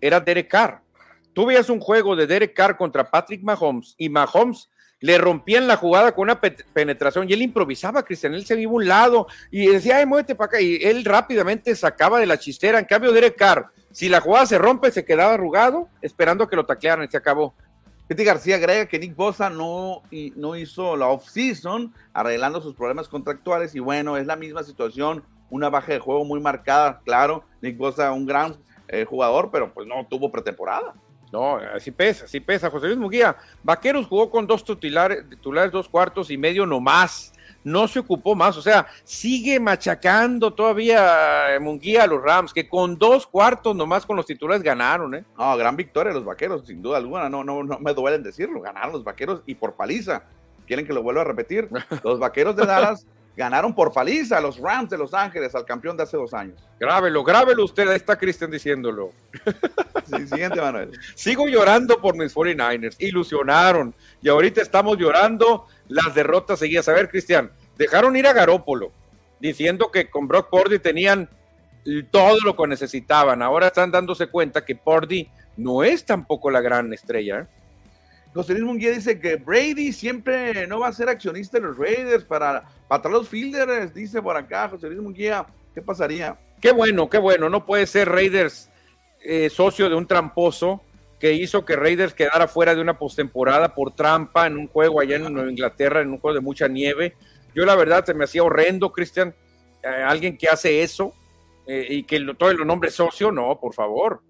[0.00, 0.82] era Derek Carr.
[1.32, 5.76] Tú veías un juego de Derek Carr contra Patrick Mahomes y Mahomes le rompían la
[5.76, 9.66] jugada con una penetración y él improvisaba, Cristian, él se iba a un lado y
[9.66, 13.36] decía, ay, muévete para acá, y él rápidamente sacaba de la chistera, en cambio Derek
[13.36, 17.16] Carr, si la jugada se rompe, se quedaba arrugado, esperando que lo taclearan y se
[17.16, 17.54] acabó.
[18.06, 20.02] Pete García agrega que Nick Bosa no,
[20.36, 25.70] no hizo la off-season arreglando sus problemas contractuales y bueno, es la misma situación, una
[25.70, 28.56] baja de juego muy marcada, claro, Nick Bosa un gran
[28.88, 30.94] eh, jugador, pero pues no tuvo pretemporada.
[31.32, 32.70] No, así pesa, así pesa.
[32.70, 37.32] José Luis Muguía, Vaqueros jugó con dos titulares, titulares, dos cuartos y medio nomás.
[37.64, 42.68] No se ocupó más, o sea, sigue machacando todavía eh, Munguía a los Rams, que
[42.68, 45.24] con dos cuartos nomás con los titulares ganaron, ¿eh?
[45.36, 48.92] No, gran victoria los vaqueros, sin duda alguna, no, no, no me duelen decirlo, ganaron
[48.92, 50.22] los vaqueros y por paliza.
[50.64, 51.68] ¿Quieren que lo vuelva a repetir?
[52.04, 55.96] Los vaqueros de Dallas ganaron por paliza a los Rams de Los Ángeles, al campeón
[55.96, 56.58] de hace dos años.
[56.80, 59.12] Grábelo, grábelo usted, ahí está Cristian diciéndolo.
[60.06, 60.92] Sí, siguiente, Manuel.
[61.16, 66.88] Sigo llorando por mis 49ers, ilusionaron, y ahorita estamos llorando las derrotas seguidas.
[66.88, 68.92] A ver, Cristian, dejaron ir a Garópolo,
[69.40, 71.28] diciendo que con Brock Purdy tenían
[72.12, 73.42] todo lo que necesitaban.
[73.42, 77.48] Ahora están dándose cuenta que Purdy no es tampoco la gran estrella.
[78.36, 82.22] José Luis Munguía dice que Brady siempre no va a ser accionista de los Raiders
[82.22, 85.46] para, para los fielders, dice por acá José Luis Munguía.
[85.74, 86.38] ¿Qué pasaría?
[86.60, 87.48] Qué bueno, qué bueno.
[87.48, 88.70] No puede ser Raiders
[89.24, 90.82] eh, socio de un tramposo
[91.18, 95.16] que hizo que Raiders quedara fuera de una postemporada por trampa en un juego allá
[95.16, 97.16] en Nueva Inglaterra, en un juego de mucha nieve.
[97.54, 99.34] Yo la verdad se me hacía horrendo, Cristian,
[99.82, 101.14] eh, alguien que hace eso
[101.66, 104.20] eh, y que todo el nombre socio, no, por favor.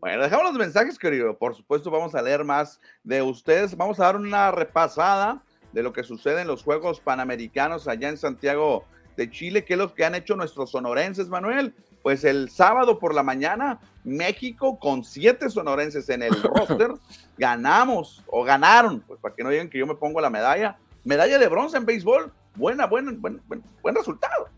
[0.00, 1.36] Bueno, dejamos los mensajes, querido.
[1.36, 3.76] Por supuesto, vamos a leer más de ustedes.
[3.76, 8.16] Vamos a dar una repasada de lo que sucede en los Juegos Panamericanos allá en
[8.16, 8.86] Santiago
[9.18, 9.62] de Chile.
[9.62, 11.74] ¿Qué es lo que han hecho nuestros sonorenses, Manuel?
[12.02, 16.92] Pues el sábado por la mañana, México con siete sonorenses en el roster,
[17.36, 21.38] ganamos o ganaron, pues para que no digan que yo me pongo la medalla, medalla
[21.38, 22.32] de bronce en béisbol.
[22.54, 23.42] Buena, buen, buen,
[23.82, 24.48] buen resultado.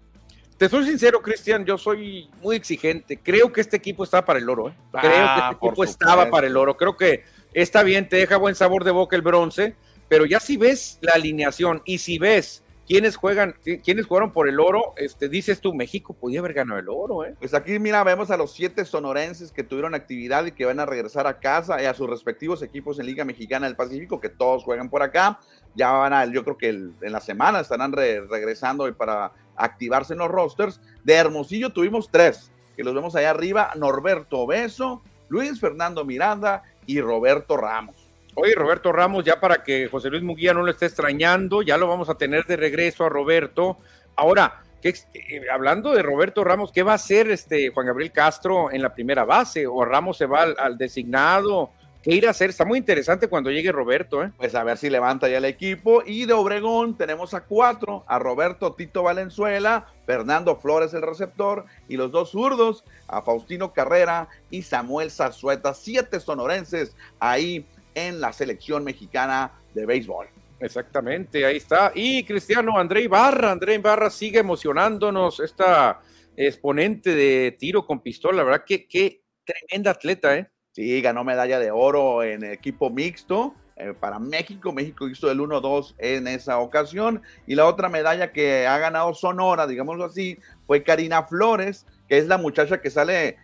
[0.63, 3.19] Te soy sincero, Cristian, yo soy muy exigente.
[3.21, 4.69] Creo que este equipo está para el oro.
[4.69, 4.75] ¿eh?
[4.93, 6.77] Creo que este ah, equipo estaba para el oro.
[6.77, 9.75] Creo que está bien, te deja buen sabor de boca el bronce,
[10.07, 14.61] pero ya si ves la alineación y si ves quiénes juegan, quiénes jugaron por el
[14.61, 17.35] oro, este, dices tú, México podía haber ganado el oro, ¿eh?
[17.41, 20.87] Pues aquí, mira, vemos a los siete sonorenses que tuvieron actividad y que van a
[20.87, 24.63] regresar a casa y a sus respectivos equipos en Liga Mexicana del Pacífico, que todos
[24.63, 25.41] juegan por acá.
[25.75, 30.31] Ya van a, yo creo que en la semana estarán regresando para activarse en los
[30.31, 30.81] rosters.
[31.05, 37.01] De Hermosillo tuvimos tres, que los vemos allá arriba, Norberto Beso, Luis Fernando Miranda y
[37.01, 37.97] Roberto Ramos.
[38.35, 41.87] Oye, Roberto Ramos, ya para que José Luis Muguía no lo esté extrañando, ya lo
[41.87, 43.77] vamos a tener de regreso a Roberto.
[44.17, 48.71] Ahora, ¿qué, eh, hablando de Roberto Ramos, ¿qué va a hacer este Juan Gabriel Castro
[48.71, 49.67] en la primera base?
[49.67, 51.73] ¿O Ramos se va al designado?
[52.03, 52.51] ¿Qué ir a hacer?
[52.51, 54.33] Está muy interesante cuando llegue Roberto, ¿eh?
[54.37, 56.03] Pues a ver si levanta ya el equipo.
[56.05, 61.97] Y de Obregón tenemos a cuatro, a Roberto Tito Valenzuela, Fernando Flores el receptor, y
[61.97, 68.83] los dos zurdos, a Faustino Carrera y Samuel Zazueta, siete sonorenses ahí en la selección
[68.83, 70.27] mexicana de béisbol.
[70.59, 71.93] Exactamente, ahí está.
[71.95, 76.01] Y Cristiano André Ibarra, André Ibarra sigue emocionándonos, esta
[76.37, 80.49] exponente de tiro con pistola, la verdad que qué tremenda atleta, ¿eh?
[80.73, 84.73] Sí, ganó medalla de oro en equipo mixto eh, para México.
[84.73, 87.21] México hizo el 1-2 en esa ocasión.
[87.47, 92.27] Y la otra medalla que ha ganado Sonora, digámoslo así, fue Karina Flores, que es
[92.27, 93.37] la muchacha que sale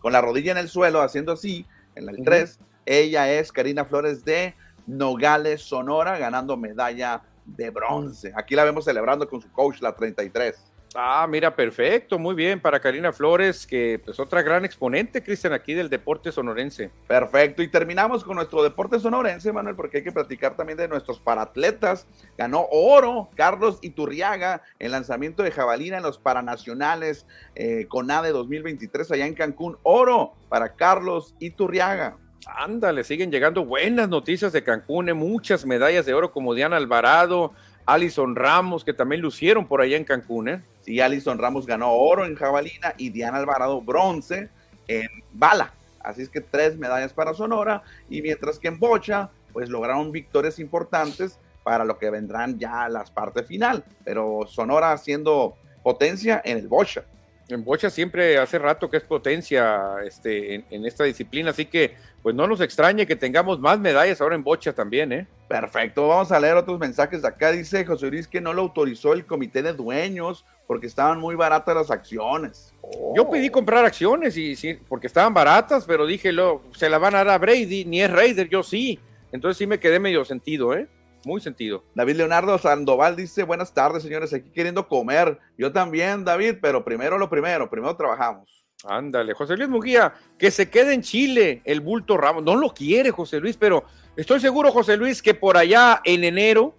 [0.00, 2.58] con la rodilla en el suelo haciendo así, en el 3.
[2.84, 4.54] Ella es Karina Flores de
[4.86, 8.32] Nogales, Sonora, ganando medalla de bronce.
[8.36, 10.71] Aquí la vemos celebrando con su coach, la 33.
[10.94, 15.72] Ah, mira, perfecto, muy bien para Karina Flores, que pues otra gran exponente, Cristian, aquí
[15.72, 16.90] del deporte sonorense.
[17.06, 21.18] Perfecto, y terminamos con nuestro deporte sonorense, Manuel, porque hay que platicar también de nuestros
[21.18, 22.06] paratletas.
[22.36, 29.10] Ganó oro Carlos Iturriaga en lanzamiento de jabalina en los Paranacionales eh, con ADE 2023
[29.12, 29.78] allá en Cancún.
[29.82, 32.18] Oro para Carlos Iturriaga.
[32.46, 37.52] Ándale, siguen llegando buenas noticias de Cancún, eh, muchas medallas de oro como Diana Alvarado,
[37.86, 40.62] Alison Ramos, que también lucieron por allá en Cancún, ¿eh?
[40.82, 44.48] Sí, Alison Ramos ganó oro en jabalina y Diana Alvarado bronce
[44.88, 45.72] en bala.
[46.00, 50.58] Así es que tres medallas para Sonora y mientras que en bocha, pues lograron victorias
[50.58, 53.84] importantes para lo que vendrán ya las partes final.
[54.04, 57.04] Pero Sonora haciendo potencia en el bocha.
[57.48, 62.34] En bocha siempre hace rato que es potencia este, en, esta disciplina, así que pues
[62.34, 65.26] no nos extrañe que tengamos más medallas ahora en bocha también, ¿eh?
[65.48, 67.50] Perfecto, vamos a leer otros mensajes de acá.
[67.50, 71.74] Dice José Luis que no lo autorizó el comité de dueños porque estaban muy baratas
[71.74, 72.72] las acciones.
[73.14, 77.14] Yo pedí comprar acciones y sí, porque estaban baratas, pero dije, lo, se la van
[77.14, 78.98] a dar a Brady, ni es Raider, yo sí.
[79.32, 80.88] Entonces sí me quedé medio sentido, ¿eh?
[81.24, 81.84] Muy sentido.
[81.94, 85.38] David Leonardo Sandoval dice, buenas tardes, señores, aquí queriendo comer.
[85.56, 88.64] Yo también, David, pero primero lo primero, primero trabajamos.
[88.84, 92.42] Ándale, José Luis Mujía, que se quede en Chile el bulto Ramos.
[92.42, 93.84] No lo quiere José Luis, pero
[94.16, 96.74] estoy seguro, José Luis, que por allá en enero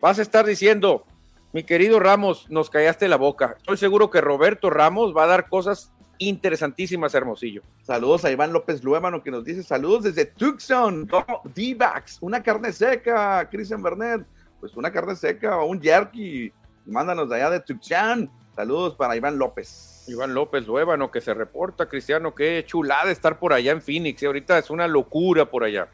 [0.00, 1.04] vas a estar diciendo,
[1.52, 3.56] mi querido Ramos, nos callaste la boca.
[3.58, 7.62] Estoy seguro que Roberto Ramos va a dar cosas interesantísimas, Hermosillo.
[7.82, 11.08] Saludos a Iván López Luémano que nos dice saludos desde Tucson,
[11.54, 14.24] D-Backs, una carne seca, Cristian Bernet,
[14.60, 16.52] pues una carne seca o un jerky,
[16.86, 18.30] mándanos de allá de Tucson.
[18.54, 20.04] Saludos para Iván López.
[20.08, 24.26] Iván López Luébano que se reporta, Cristiano, qué chulada estar por allá en Phoenix, y
[24.26, 25.88] ahorita es una locura por allá.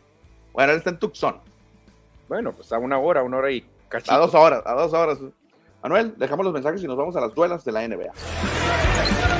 [0.52, 1.40] Bueno, él está en Tucson.
[2.28, 4.12] Bueno, pues a una hora, una hora y cachito.
[4.12, 5.18] A dos horas, a dos horas.
[5.82, 9.35] Manuel, dejamos los mensajes y nos vamos a las duelas de la NBA.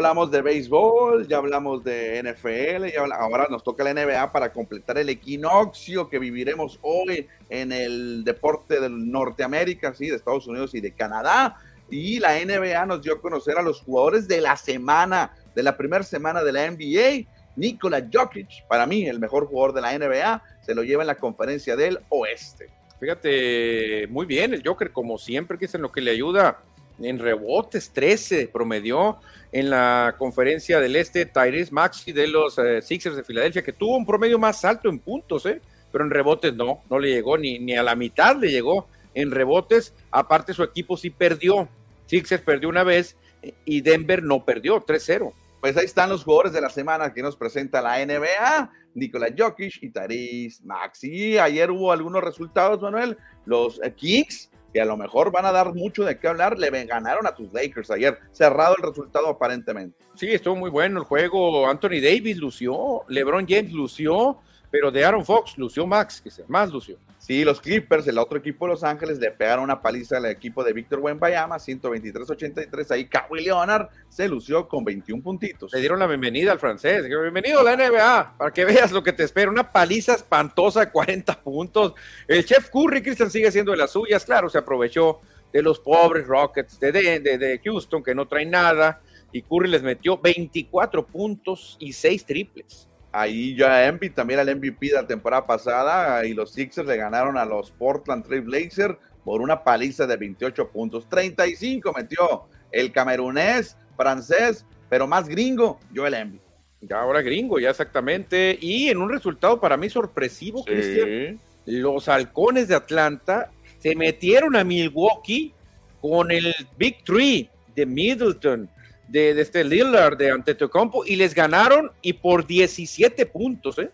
[0.00, 4.96] Hablamos de béisbol, ya hablamos de NFL, y ahora nos toca la NBA para completar
[4.96, 10.80] el equinoccio que viviremos hoy en el deporte de Norteamérica, sí, de Estados Unidos y
[10.80, 11.58] de Canadá.
[11.90, 15.76] Y la NBA nos dio a conocer a los jugadores de la semana, de la
[15.76, 17.28] primera semana de la NBA.
[17.56, 21.16] Nikola Jokic, para mí el mejor jugador de la NBA, se lo lleva en la
[21.16, 22.70] conferencia del oeste.
[23.00, 26.62] Fíjate, muy bien, el Joker, como siempre, que es en lo que le ayuda
[27.02, 29.18] en rebotes, 13 promedió
[29.52, 33.96] en la conferencia del este Tyrese Maxi de los eh, Sixers de Filadelfia, que tuvo
[33.96, 35.60] un promedio más alto en puntos, ¿eh?
[35.90, 39.30] pero en rebotes no, no le llegó ni, ni a la mitad le llegó en
[39.30, 39.94] rebotes.
[40.10, 41.68] Aparte, su equipo sí perdió.
[42.06, 43.16] Sixers perdió una vez
[43.64, 45.32] y Denver no perdió, 3-0.
[45.60, 49.82] Pues ahí están los jugadores de la semana que nos presenta la NBA, Nikola Jokic
[49.82, 51.38] y Tyrese Maxi.
[51.38, 53.18] Ayer hubo algunos resultados, Manuel.
[53.44, 56.70] Los eh, Kings que a lo mejor van a dar mucho de qué hablar, le
[56.84, 59.96] ganaron a tus Lakers ayer, cerrado el resultado aparentemente.
[60.14, 64.38] Sí, estuvo muy bueno el juego, Anthony Davis lució, LeBron James lució,
[64.70, 66.96] pero de Aaron Fox lució Max, que sea, más lució.
[67.18, 70.64] Sí, los Clippers, el otro equipo de Los Ángeles, le pegaron una paliza al equipo
[70.64, 72.90] de Víctor Wembayama, 123-83.
[72.90, 75.72] Ahí Kawhi Leonard se lució con 21 puntitos.
[75.72, 77.06] Le dieron la bienvenida al francés.
[77.06, 79.50] Bienvenido a la NBA, para que veas lo que te espera.
[79.50, 81.94] Una paliza espantosa de 40 puntos.
[82.26, 84.24] El chef Curry, Christian, sigue siendo de las suyas.
[84.24, 85.20] Claro, se aprovechó
[85.52, 89.02] de los pobres Rockets de, de, de Houston, que no traen nada.
[89.30, 92.89] Y Curry les metió 24 puntos y 6 triples.
[93.12, 97.36] Ahí ya Embiid también el MVP de la temporada pasada y los Sixers le ganaron
[97.36, 101.08] a los Portland Trail Blazers por una paliza de 28 puntos.
[101.08, 106.40] 35 metió el camerunés, francés, pero más gringo, Joel Embiid.
[106.82, 108.56] Ya ahora gringo, ya exactamente.
[108.60, 114.64] Y en un resultado para mí sorpresivo, Cristian, los halcones de Atlanta se metieron a
[114.64, 115.52] Milwaukee
[116.00, 118.68] con el Big Three de Middleton,
[119.10, 123.90] de, este Lillard, de Antetokounmpo, y les ganaron y por 17 puntos, ¿eh?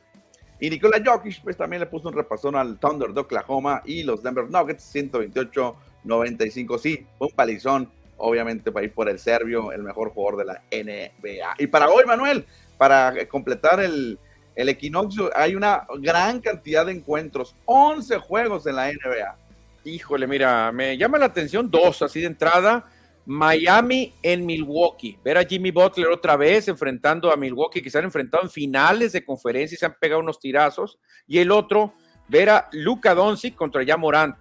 [0.61, 4.23] Y Nikola Jokic, pues también le puso un repasón al Thunder de Oklahoma y los
[4.23, 6.79] Denver Nuggets, 128-95.
[6.79, 11.57] Sí, un palizón, obviamente, para ir por el serbio, el mejor jugador de la NBA.
[11.59, 12.47] Y para hoy, Manuel,
[12.79, 14.19] para completar el,
[14.55, 19.37] el equinoccio, hay una gran cantidad de encuentros, 11 juegos en la NBA.
[19.85, 22.87] Híjole, mira, me llama la atención dos así de entrada.
[23.27, 25.19] Miami en Milwaukee.
[25.23, 29.13] Ver a Jimmy Butler otra vez enfrentando a Milwaukee, que se han enfrentado en finales
[29.13, 30.99] de conferencia y se han pegado unos tirazos.
[31.27, 31.95] Y el otro,
[32.29, 34.37] ver a Luca Doncic contra Morant.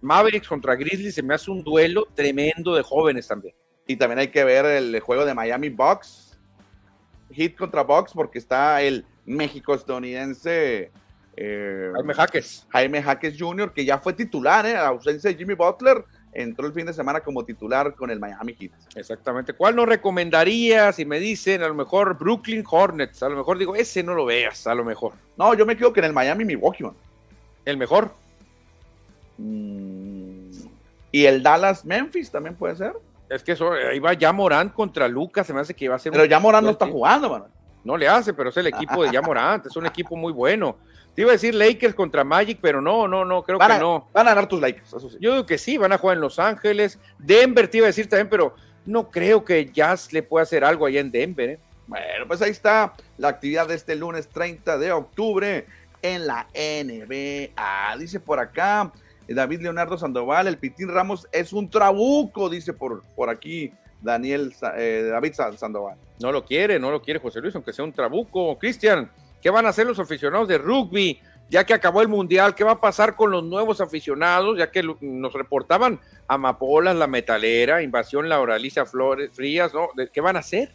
[0.00, 3.54] Mavericks contra Grizzlies se me hace un duelo tremendo de jóvenes también.
[3.86, 6.38] Y también hay que ver el juego de Miami Bucks,
[7.30, 10.90] Hit contra Bucks, porque está el México estadounidense
[11.36, 12.66] eh, Jaime Jaques.
[12.70, 14.76] Jaime Jaques Jr., que ya fue titular, ¿eh?
[14.76, 16.04] a ausencia de Jimmy Butler
[16.36, 18.72] entró el fin de semana como titular con el Miami Heat.
[18.94, 19.54] Exactamente.
[19.54, 23.22] ¿Cuál no recomendaría si me dicen a lo mejor Brooklyn Hornets?
[23.22, 25.14] A lo mejor digo, ese no lo veas, a lo mejor.
[25.36, 26.84] No, yo me quedo que en el Miami Milwaukee.
[27.64, 28.12] ¿El mejor?
[29.38, 30.50] Mm,
[31.10, 32.92] ¿Y el Dallas Memphis también puede ser?
[33.28, 35.98] Es que eso, ahí va ya Morant contra Lucas, se me hace que va a
[35.98, 37.46] ser Pero ya Morant no está jugando, mano.
[37.82, 40.76] No le hace, pero es el equipo de ya Morant, es un equipo muy bueno.
[41.16, 44.06] Te iba a decir Lakers contra Magic, pero no, no, no, creo que no.
[44.12, 45.16] Van a ganar tus Lakers, eso sí.
[45.18, 46.98] Yo digo que sí, van a jugar en Los Ángeles.
[47.18, 48.54] Denver te iba a decir también, pero
[48.84, 51.48] no creo que Jazz le pueda hacer algo allá en Denver.
[51.48, 51.58] ¿eh?
[51.86, 55.66] Bueno, pues ahí está la actividad de este lunes 30 de octubre
[56.02, 57.96] en la NBA.
[57.96, 58.92] Dice por acá
[59.26, 65.08] David Leonardo Sandoval, el Pitín Ramos es un trabuco, dice por, por aquí Daniel eh,
[65.10, 65.96] David Sandoval.
[66.20, 68.58] No lo quiere, no lo quiere José Luis, aunque sea un trabuco.
[68.58, 69.10] Cristian,
[69.42, 72.72] ¿Qué van a hacer los aficionados de rugby ya que acabó el Mundial, ¿qué va
[72.72, 74.58] a pasar con los nuevos aficionados?
[74.58, 79.88] Ya que nos reportaban Amapolas, La Metalera, Invasión, La Oralicia Flores, Frías, ¿no?
[80.12, 80.72] ¿Qué van a hacer?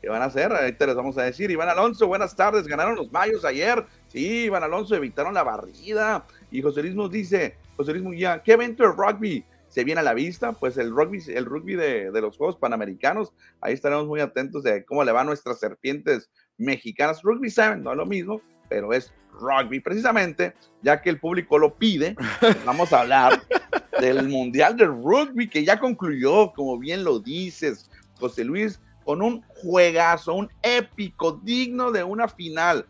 [0.00, 0.52] ¿Qué van a hacer?
[0.52, 1.50] Ahorita les vamos a decir.
[1.50, 2.66] Iván Alonso, buenas tardes.
[2.66, 3.84] Ganaron los Mayos ayer.
[4.08, 6.24] Sí, Iván Alonso evitaron la barrida.
[6.50, 10.04] Y José Luis nos dice, José Luis Munguía, ¿qué evento de rugby se viene a
[10.04, 10.52] la vista?
[10.52, 13.34] Pues el rugby, el rugby de, de los Juegos Panamericanos.
[13.60, 17.22] Ahí estaremos muy atentos de cómo le van nuestras serpientes mexicanas.
[17.22, 19.80] Rugby saben, no es lo mismo, pero es rugby.
[19.80, 22.16] Precisamente, ya que el público lo pide,
[22.64, 23.42] vamos a hablar
[24.00, 29.42] del Mundial de Rugby que ya concluyó, como bien lo dices, José Luis, con un
[29.48, 32.86] juegazo, un épico, digno de una final.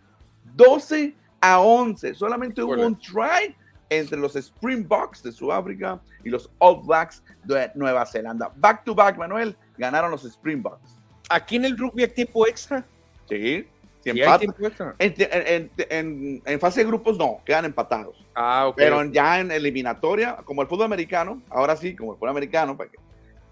[0.54, 3.54] 12 a 11, solamente hubo un try
[3.90, 8.52] entre los Springboks de Sudáfrica y los All Blacks de Nueva Zelanda.
[8.56, 10.98] Back to back, Manuel, ganaron los Springboks.
[11.28, 12.86] ¿Aquí en el rugby hay tiempo extra?
[13.28, 13.66] Sí,
[14.06, 18.16] en, en, fase de grupos no, quedan empatados.
[18.34, 22.76] Ah, Pero ya en eliminatoria, como el fútbol americano, ahora sí, como el fútbol americano,
[22.76, 22.90] pues,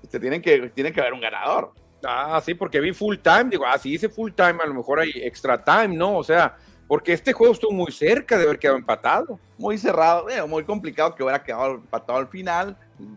[0.09, 1.73] se tienen que, tiene que haber un ganador.
[2.05, 5.01] Ah, sí, porque vi full time, digo, ah, si dice full time, a lo mejor
[5.01, 6.19] hay extra time, ¿no?
[6.19, 6.57] O sea,
[6.87, 9.39] porque este juego estuvo muy cerca de haber quedado empatado.
[9.57, 12.77] Muy cerrado, eh, muy complicado que hubiera quedado empatado al final.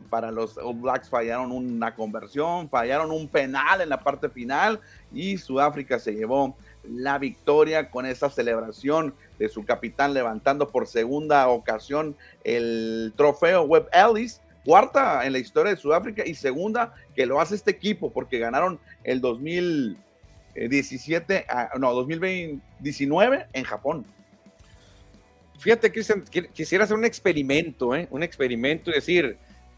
[0.09, 4.79] Para los All Blacks fallaron una conversión, fallaron un penal en la parte final
[5.13, 11.47] y Sudáfrica se llevó la victoria con esa celebración de su capitán levantando por segunda
[11.49, 17.39] ocasión el trofeo Webb Ellis, cuarta en la historia de Sudáfrica y segunda que lo
[17.39, 19.97] hace este equipo porque ganaron el 2000.
[20.57, 24.05] 17, ah, no, 2019 en Japón.
[25.59, 28.07] Fíjate, Cristian, quisiera hacer un experimento, ¿eh?
[28.11, 29.37] un experimento y decir,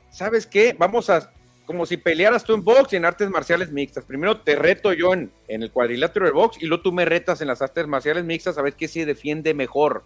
[0.10, 0.76] ¿sabes qué?
[0.78, 1.32] Vamos a,
[1.66, 4.04] como si pelearas tú en box y en artes marciales mixtas.
[4.04, 7.42] Primero te reto yo en, en el cuadrilátero de box y luego tú me retas
[7.42, 10.04] en las artes marciales mixtas a ver qué se defiende mejor.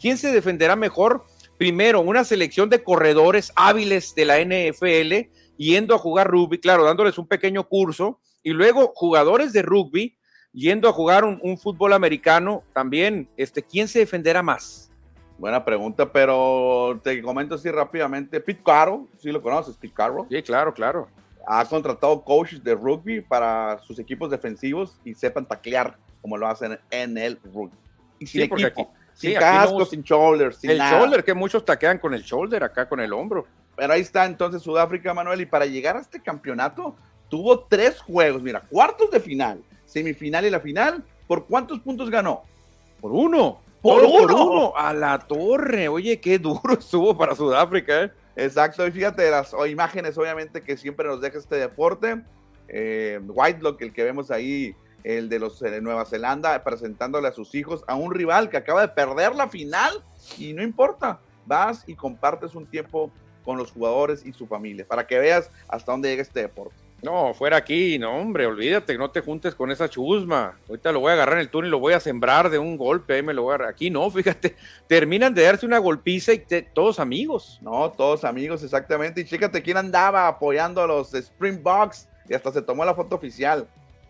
[0.00, 1.24] ¿Quién se defenderá mejor?
[1.56, 7.16] Primero, una selección de corredores hábiles de la NFL yendo a jugar rugby, claro, dándoles
[7.16, 10.16] un pequeño curso y luego jugadores de rugby
[10.52, 13.28] yendo a jugar un, un fútbol americano también.
[13.36, 14.92] Este, ¿Quién se defenderá más?
[15.36, 18.38] Buena pregunta, pero te comento así rápidamente.
[18.38, 20.26] Pete Caro, ¿sí lo conoces, Pete Caro?
[20.30, 21.08] Sí, claro, claro.
[21.46, 26.78] Ha contratado coaches de rugby para sus equipos defensivos y sepan taclear como lo hacen
[26.90, 27.76] en el rugby.
[28.18, 32.14] Y sin sí, equipo, sin casco, sin shoulder, sin El shoulder, que muchos taquean con
[32.14, 33.46] el shoulder, acá con el hombro.
[33.76, 36.94] Pero ahí está entonces Sudáfrica, Manuel, y para llegar a este campeonato
[37.28, 41.04] tuvo tres juegos, mira, cuartos de final, semifinal y la final.
[41.26, 42.42] ¿Por cuántos puntos ganó?
[43.00, 43.60] Por uno.
[43.80, 44.72] Por uno.
[44.76, 45.88] A la torre.
[45.88, 48.04] Oye, qué duro estuvo para Sudáfrica.
[48.04, 48.10] ¿eh?
[48.36, 48.86] Exacto.
[48.86, 52.22] Y fíjate las imágenes, obviamente, que siempre nos deja este deporte.
[52.68, 57.54] Eh, Whitelock, el que vemos ahí, el de los de Nueva Zelanda, presentándole a sus
[57.54, 60.02] hijos a un rival que acaba de perder la final.
[60.38, 61.20] Y no importa.
[61.46, 63.10] Vas y compartes un tiempo
[63.44, 66.83] con los jugadores y su familia para que veas hasta dónde llega este deporte.
[67.04, 70.58] No, fuera aquí, no, hombre, olvídate, no te juntes con esa chusma.
[70.66, 72.78] Ahorita lo voy a agarrar en el túnel y lo voy a sembrar de un
[72.78, 73.74] golpe, ahí me lo voy a agarrar.
[73.74, 74.56] Aquí no, fíjate,
[74.88, 76.42] terminan de darse una golpiza y
[76.72, 77.58] todos amigos.
[77.60, 79.20] No, todos amigos, exactamente.
[79.20, 83.68] Y chécate quién andaba apoyando a los Springboks y hasta se tomó la foto oficial.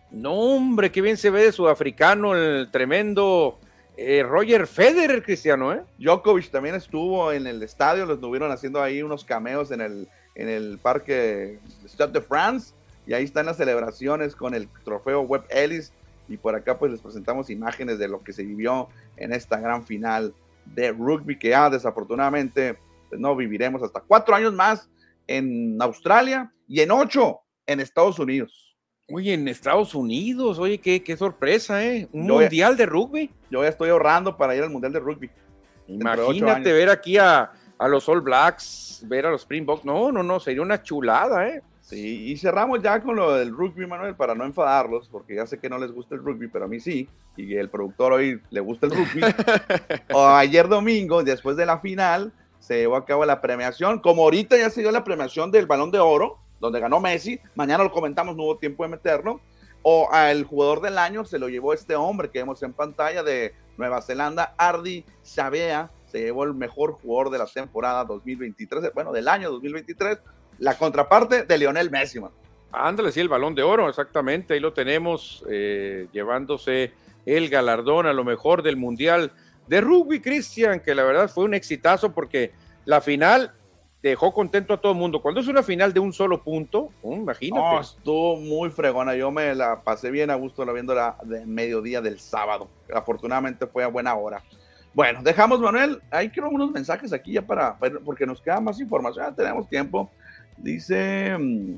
[0.09, 3.59] No, hombre, qué bien se ve de sudafricano el tremendo
[3.97, 5.81] eh, Roger Federer, Cristiano, ¿eh?
[5.97, 10.47] Djokovic también estuvo en el estadio, lo estuvieron haciendo ahí unos cameos en el, en
[10.47, 12.73] el parque Stade de France
[13.07, 15.93] y ahí están las celebraciones con el trofeo Web Ellis.
[16.27, 19.85] Y por acá pues les presentamos imágenes de lo que se vivió en esta gran
[19.85, 20.33] final
[20.65, 22.79] de rugby que ya desafortunadamente
[23.09, 24.89] pues, no viviremos hasta cuatro años más
[25.27, 28.75] en Australia y en ocho en Estados Unidos.
[29.11, 32.09] Oye, en Estados Unidos, oye, qué, qué sorpresa, ¿eh?
[32.11, 33.29] Un mundial de rugby.
[33.51, 35.29] Yo ya estoy ahorrando para ir al mundial de rugby.
[35.87, 39.85] Imagínate ver aquí a, a, los All Blacks, ver a los Springboks.
[39.85, 41.61] No, no, no, sería una chulada, ¿eh?
[41.85, 45.59] Sí, y cerramos ya con lo del rugby, Manuel, para no enfadarlos, porque ya sé
[45.59, 47.07] que no les gusta el rugby, pero a mí sí,
[47.37, 49.21] y el productor hoy le gusta el rugby.
[50.13, 54.57] o ayer domingo, después de la final, se llevó a cabo la premiación, como ahorita
[54.57, 58.35] ya se dio la premiación del Balón de Oro, donde ganó Messi, mañana lo comentamos,
[58.35, 59.39] no hubo tiempo de meterlo,
[59.83, 63.53] o al jugador del año se lo llevó este hombre que vemos en pantalla de
[63.77, 69.27] Nueva Zelanda, Ardi Sabea, se llevó el mejor jugador de la temporada 2023, bueno, del
[69.27, 70.17] año 2023,
[70.59, 72.31] la contraparte de Lionel Messi, man.
[72.71, 76.91] Ándale, sí, el balón de oro, exactamente, ahí lo tenemos, eh, llevándose
[77.25, 79.31] el galardón a lo mejor del Mundial
[79.67, 82.51] de Rugby, Cristian, que la verdad fue un exitazo porque
[82.85, 83.53] la final
[84.01, 85.21] dejó contento a todo el mundo.
[85.21, 87.81] Cuando es una final de un solo punto, uh, imagínate.
[87.81, 92.19] estuvo muy fregona, yo me la pasé bien a gusto la viéndola de mediodía del
[92.19, 92.69] sábado.
[92.93, 94.43] Afortunadamente fue a buena hora.
[94.93, 96.01] Bueno, dejamos, Manuel.
[96.11, 99.25] Hay quiero unos mensajes aquí ya para, porque nos queda más información.
[99.25, 100.11] Ya tenemos tiempo.
[100.57, 101.75] Dice mm,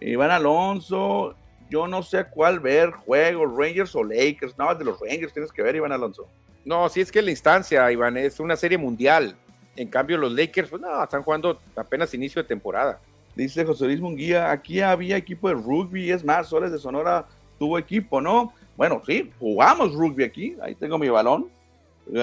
[0.00, 1.34] Iván Alonso,
[1.70, 4.56] yo no sé cuál ver, juego, Rangers o Lakers.
[4.58, 6.26] Nada más de los Rangers tienes que ver, Iván Alonso.
[6.64, 9.36] No, si es que la instancia, Iván, es una serie mundial.
[9.76, 12.98] En cambio, los Lakers, pues no, están jugando apenas inicio de temporada.
[13.34, 17.26] Dice José Luis Munguía, aquí había equipo de rugby, es más, Soles de Sonora
[17.58, 18.52] tuvo equipo, ¿no?
[18.76, 21.48] Bueno, sí, jugamos rugby aquí, ahí tengo mi balón.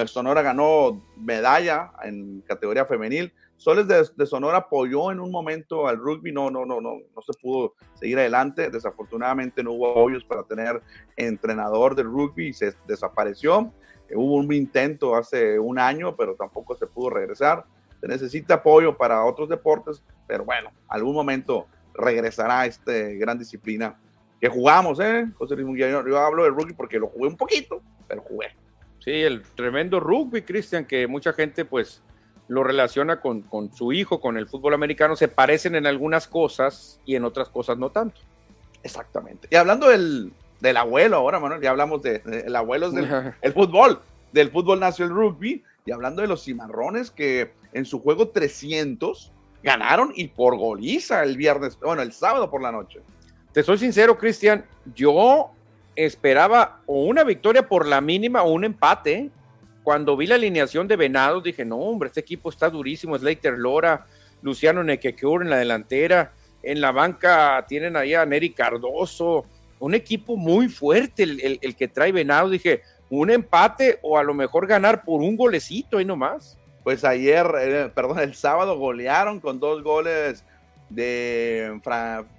[0.06, 3.32] Sonora ganó medalla en categoría femenil.
[3.64, 7.32] Soles de, Sonora apoyó en un momento al rugby, no, no, no, no, no se
[7.40, 8.68] pudo seguir adelante.
[8.68, 10.82] Desafortunadamente no hubo apoyos para tener
[11.16, 13.72] entrenador de rugby y se desapareció.
[14.14, 17.64] Hubo un intento hace un año, pero tampoco se pudo regresar.
[18.02, 23.98] Se necesita apoyo para otros deportes, pero bueno, algún momento regresará esta gran disciplina
[24.42, 25.26] que jugamos, ¿eh?
[25.38, 28.48] José Luis yo, yo hablo de rugby porque lo jugué un poquito, pero jugué.
[28.98, 32.02] Sí, el tremendo rugby, Cristian, que mucha gente pues
[32.48, 37.00] lo relaciona con, con, su hijo, con el fútbol americano, se parecen en algunas cosas
[37.04, 38.20] y en otras cosas no tanto.
[38.82, 39.48] Exactamente.
[39.50, 44.00] Y hablando del, del abuelo ahora, Manuel, ya hablamos del de, abuelo del el fútbol,
[44.32, 49.32] del fútbol nació el rugby, y hablando de los cimarrones que en su juego 300
[49.62, 53.00] ganaron y por goliza el viernes, bueno, el sábado por la noche.
[53.52, 54.64] Te soy sincero, Cristian,
[54.94, 55.50] yo
[55.96, 59.30] esperaba o una victoria por la mínima o un empate.
[59.84, 64.06] Cuando vi la alineación de Venados dije, no, hombre, este equipo está durísimo, Slater Lora,
[64.42, 66.32] Luciano Nequecur en la delantera,
[66.62, 69.44] en la banca tienen ahí a Neri Cardoso,
[69.78, 72.48] un equipo muy fuerte el, el, que trae Venado.
[72.48, 76.58] Dije, un empate o a lo mejor ganar por un golecito ahí nomás.
[76.82, 80.44] Pues ayer, eh, perdón, el sábado golearon con dos goles
[80.88, 81.78] de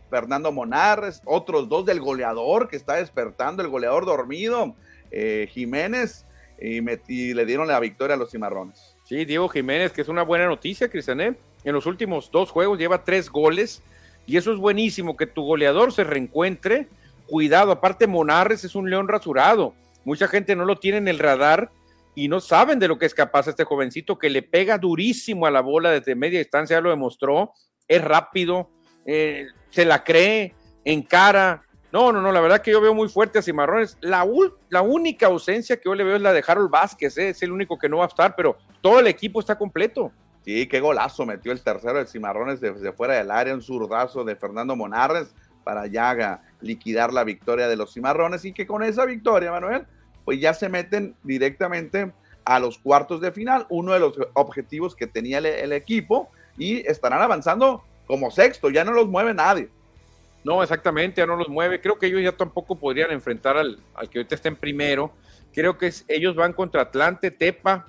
[0.10, 4.76] Fernando Monarres, otros dos del goleador que está despertando, el goleador dormido,
[5.12, 6.26] eh, Jiménez,
[6.60, 8.95] y, le dieron la victoria a los cimarrones.
[9.03, 11.22] Sí, Diego Jiménez, que es una buena noticia, Cristian.
[11.22, 11.36] ¿eh?
[11.64, 13.82] En los últimos dos juegos lleva tres goles
[14.26, 16.88] y eso es buenísimo, que tu goleador se reencuentre
[17.26, 21.72] cuidado, aparte Monarres es un león rasurado, mucha gente no lo tiene en el radar
[22.14, 25.51] y no saben de lo que es capaz este jovencito que le pega durísimo a
[25.51, 27.51] la bola desde media distancia, ya lo demostró,
[27.88, 28.70] es rápido,
[29.06, 31.64] eh, se la cree, encara.
[31.96, 33.98] No, no, no, la verdad que yo veo muy fuerte a Cimarrones.
[34.02, 34.28] La,
[34.68, 37.30] la única ausencia que yo le veo es la de Harold Vázquez, ¿eh?
[37.30, 40.12] es el único que no va a estar, pero todo el equipo está completo.
[40.43, 44.36] Sí, qué golazo metió el tercero de Cimarrones desde fuera del área, un zurdazo de
[44.36, 45.34] Fernando Monarres
[45.64, 49.88] para ya liquidar la victoria de los cimarrones y que con esa victoria, Manuel,
[50.26, 52.12] pues ya se meten directamente
[52.43, 57.22] a los cuartos de final, uno de los objetivos que tenía el, equipo y estarán
[57.22, 59.70] avanzando como sexto, ya no los mueve nadie.
[60.46, 61.82] No, exactamente, ya no los mueve.
[61.82, 65.12] Creo que ellos ya tampoco podrían enfrentar al, al que ahorita está en primero.
[65.52, 67.88] Creo que ellos van contra Atlante, Tepa,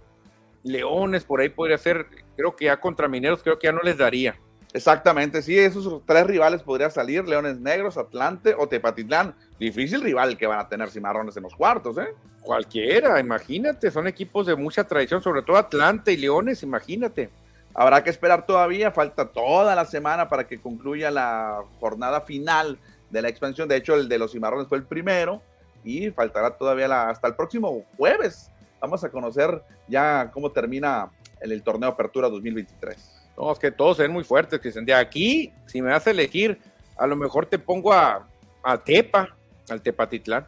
[0.63, 2.07] Leones, por ahí podría ser.
[2.35, 4.37] Creo que ya contra Mineros, creo que ya no les daría.
[4.73, 9.35] Exactamente, sí, esos tres rivales podrían salir, Leones Negros, Atlante o Tepatitlán.
[9.59, 12.15] Difícil rival que van a tener Cimarrones en los cuartos, ¿eh?
[12.41, 17.31] Cualquiera, imagínate, son equipos de mucha tradición, sobre todo Atlante y Leones, imagínate.
[17.79, 22.79] Habrá que esperar todavía, falta toda la semana para que concluya la jornada final
[23.11, 23.69] de la expansión.
[23.69, 25.43] De hecho, el de los Cimarrones fue el primero
[25.85, 28.51] y faltará todavía hasta el próximo jueves.
[28.81, 31.11] Vamos a conocer ya cómo termina
[31.41, 33.17] el, el torneo Apertura 2023.
[33.37, 36.11] No, es que todos se ven muy fuertes, que De aquí, si me vas a
[36.11, 36.59] elegir,
[36.97, 38.27] a lo mejor te pongo a,
[38.63, 39.37] a Tepa,
[39.69, 40.47] al Tepatitlán.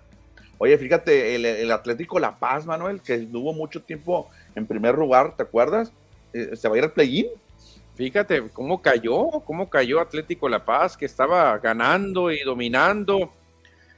[0.57, 5.43] Oye, fíjate, el, Atlético La Paz, Manuel, que estuvo mucho tiempo en primer lugar, ¿te
[5.45, 5.93] acuerdas?
[6.33, 7.27] Eh, ¿Se va a ir al play-in?
[7.95, 13.33] Fíjate cómo cayó, cómo cayó Atlético La Paz, que estaba ganando y dominando.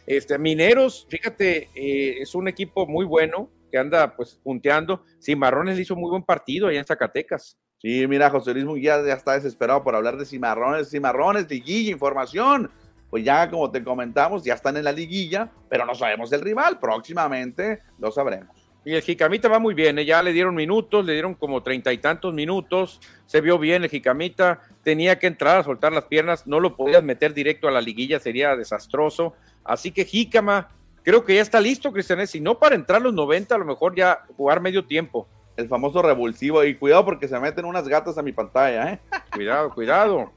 [0.07, 5.05] Este, Mineros, fíjate, eh, es un equipo muy bueno que anda pues punteando.
[5.22, 7.59] Cimarrones hizo muy buen partido allá en Zacatecas.
[7.78, 12.70] Sí, mira, José Luis Munguía ya está desesperado por hablar de cimarrones, cimarrones, liguilla, información.
[13.09, 16.78] Pues ya, como te comentamos, ya están en la liguilla, pero no sabemos el rival.
[16.78, 18.60] Próximamente lo sabremos.
[18.85, 20.05] Y el Jicamita va muy bien, ¿eh?
[20.07, 23.91] ya le dieron minutos, le dieron como treinta y tantos minutos, se vio bien el
[23.91, 27.83] Jicamita, tenía que entrar a soltar las piernas, no lo podías meter directo a la
[27.83, 29.35] liguilla, sería desastroso.
[29.64, 30.68] Así que Jicama,
[31.03, 32.26] creo que ya está listo, Cristian, ¿eh?
[32.26, 35.28] si no para entrar los 90, a lo mejor ya jugar medio tiempo
[35.61, 36.64] el famoso revulsivo.
[36.64, 39.01] Y cuidado porque se meten unas gatas a mi pantalla, ¿eh?
[39.33, 40.33] Cuidado, cuidado.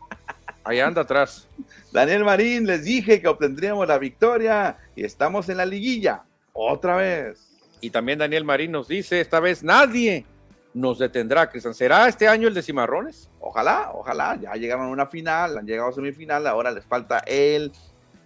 [0.64, 1.48] Ahí anda atrás.
[1.92, 6.24] Daniel Marín, les dije que obtendríamos la victoria y estamos en la liguilla.
[6.54, 7.53] Otra vez.
[7.84, 10.26] Y también Daniel Marín nos dice, esta vez nadie
[10.74, 11.74] nos detendrá, Cristian.
[11.74, 13.30] ¿Será este año el de Cimarrones?
[13.42, 14.40] Ojalá, ojalá.
[14.42, 17.74] Ya llegaron a una final, han llegado a semifinal, ahora les falta el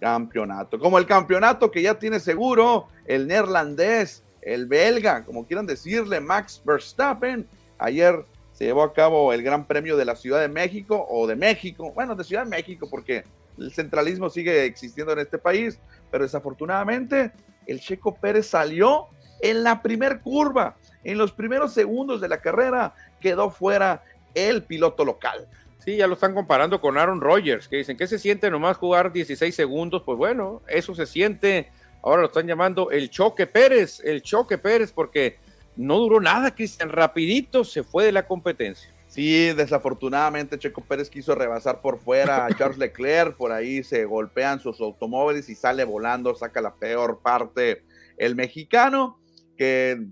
[0.00, 0.78] campeonato.
[0.78, 6.62] Como el campeonato que ya tiene seguro el neerlandés el belga, como quieran decirle, Max
[6.64, 7.44] Verstappen.
[7.78, 11.34] Ayer se llevó a cabo el Gran Premio de la Ciudad de México o de
[11.34, 13.24] México, bueno, de Ciudad de México, porque
[13.58, 15.80] el centralismo sigue existiendo en este país,
[16.12, 17.32] pero desafortunadamente
[17.66, 19.08] el Checo Pérez salió
[19.40, 24.02] en la primer curva, en los primeros segundos de la carrera, quedó fuera
[24.34, 25.48] el piloto local.
[25.84, 29.12] Sí, ya lo están comparando con Aaron Rodgers, que dicen que se siente nomás jugar
[29.12, 31.70] 16 segundos, pues bueno, eso se siente,
[32.02, 35.38] ahora lo están llamando el choque Pérez, el choque Pérez, porque
[35.76, 38.92] no duró nada, Cristian, rapidito se fue de la competencia.
[39.06, 44.60] Sí, desafortunadamente Checo Pérez quiso rebasar por fuera a Charles Leclerc, por ahí se golpean
[44.60, 47.84] sus automóviles y sale volando, saca la peor parte
[48.18, 49.18] el mexicano,
[49.58, 50.06] que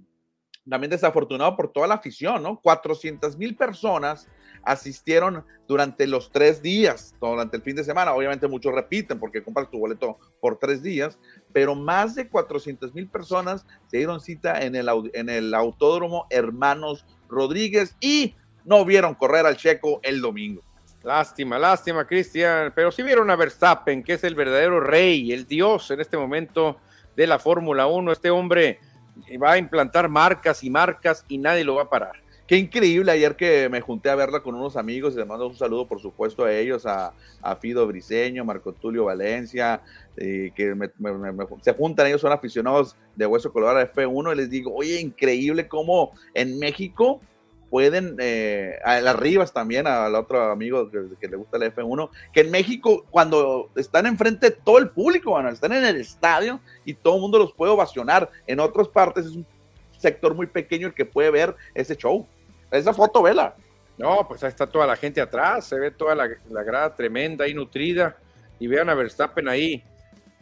[0.68, 2.60] también desafortunado por toda la afición, ¿no?
[2.60, 4.28] 400 mil personas
[4.62, 8.12] asistieron durante los tres días, durante el fin de semana.
[8.12, 11.18] Obviamente muchos repiten porque compras tu boleto por tres días,
[11.52, 17.06] pero más de 400 mil personas se dieron cita en el, en el Autódromo Hermanos
[17.28, 18.34] Rodríguez y
[18.64, 20.62] no vieron correr al checo el domingo.
[21.04, 25.92] Lástima, lástima, Cristian, pero sí vieron a Verstappen, que es el verdadero rey, el dios
[25.92, 26.78] en este momento
[27.14, 28.10] de la Fórmula 1.
[28.10, 28.80] Este hombre
[29.42, 32.26] va a implantar marcas y marcas y nadie lo va a parar.
[32.46, 35.56] Qué increíble ayer que me junté a verla con unos amigos y les mando un
[35.56, 37.12] saludo, por supuesto, a ellos, a,
[37.60, 39.80] Fido Briseño, Marco Tulio Valencia,
[40.16, 40.74] que
[41.62, 46.12] se juntan, ellos son aficionados de Hueso Colorado F1 y les digo, oye, increíble cómo
[46.34, 47.20] en México
[47.70, 52.40] pueden, eh, a las Rivas también, al otro amigo que, le gusta el F1, que
[52.40, 56.94] en México, cuando están enfrente de todo el público, bueno, están en el estadio y
[56.94, 58.30] todo el mundo los puede ovacionar.
[58.46, 59.46] En otras partes es un
[59.98, 62.26] sector muy pequeño el que puede ver ese show.
[62.70, 63.54] Esa foto, vela.
[63.98, 67.48] No, pues ahí está toda la gente atrás, se ve toda la, la grada tremenda
[67.48, 68.16] y nutrida.
[68.58, 69.82] Y vean a Verstappen ahí,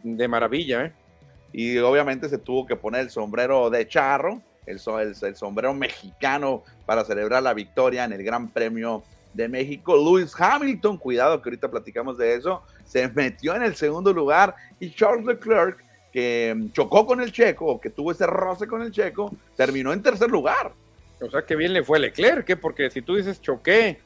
[0.03, 0.93] de maravilla, ¿eh?
[1.51, 4.79] Y obviamente se tuvo que poner el sombrero de charro, el,
[5.21, 9.03] el, sombrero mexicano para celebrar la victoria en el Gran Premio
[9.33, 9.95] de México.
[9.95, 14.91] Lewis Hamilton, cuidado que ahorita platicamos de eso, se metió en el segundo lugar y
[14.91, 19.91] Charles Leclerc, que chocó con el checo, que tuvo ese roce con el checo, terminó
[19.91, 20.71] en tercer lugar.
[21.21, 22.55] O sea, que bien le fue Leclerc, ¿qué?
[22.55, 23.99] porque si tú dices choqué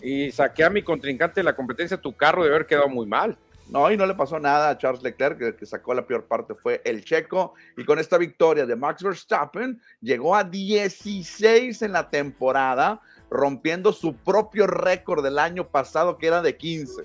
[0.00, 3.36] y saqué a mi contrincante de la competencia, tu carro debe haber quedado muy mal.
[3.68, 6.54] No, y no le pasó nada a Charles Leclerc, que, que sacó la peor parte
[6.54, 7.54] fue el checo.
[7.76, 13.00] Y con esta victoria de Max Verstappen, llegó a 16 en la temporada,
[13.30, 17.04] rompiendo su propio récord del año pasado, que era de 15.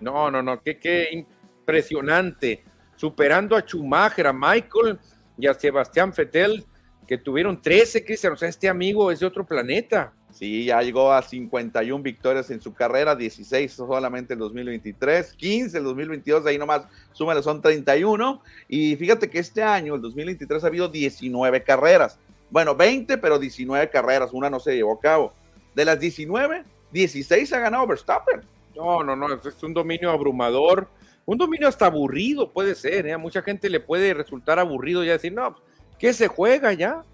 [0.00, 2.64] No, no, no, qué, qué impresionante.
[2.96, 4.98] Superando a Schumacher, a Michael
[5.38, 6.64] y a Sebastián Vettel,
[7.06, 8.32] que tuvieron 13, Cristian.
[8.32, 10.12] O sea, este amigo es de otro planeta.
[10.32, 15.84] Sí, ya llegó a 51 victorias en su carrera, 16 solamente en 2023, 15 en
[15.84, 18.42] 2022, ahí nomás súmale, son 31.
[18.68, 22.18] Y fíjate que este año, el 2023, ha habido 19 carreras.
[22.50, 25.32] Bueno, 20, pero 19 carreras, una no se llevó a cabo.
[25.74, 28.42] De las 19, 16 ha ganado Verstappen.
[28.74, 30.88] No, no, no, es un dominio abrumador,
[31.26, 33.16] un dominio hasta aburrido puede ser, ¿eh?
[33.16, 35.56] mucha gente le puede resultar aburrido ya decir, no,
[35.98, 37.04] ¿qué se juega ya?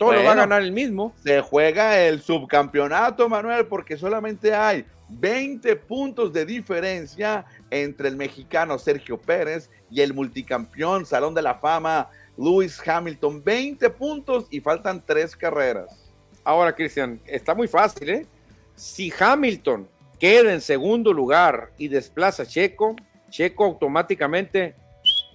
[0.00, 1.12] Todo lo va a ganar el mismo.
[1.22, 8.78] Se juega el subcampeonato, Manuel, porque solamente hay 20 puntos de diferencia entre el mexicano
[8.78, 13.44] Sergio Pérez y el multicampeón Salón de la Fama Lewis Hamilton.
[13.44, 16.10] 20 puntos y faltan tres carreras.
[16.44, 18.26] Ahora, Cristian, está muy fácil, ¿eh?
[18.74, 19.86] Si Hamilton
[20.18, 22.96] queda en segundo lugar y desplaza a Checo,
[23.28, 24.74] Checo automáticamente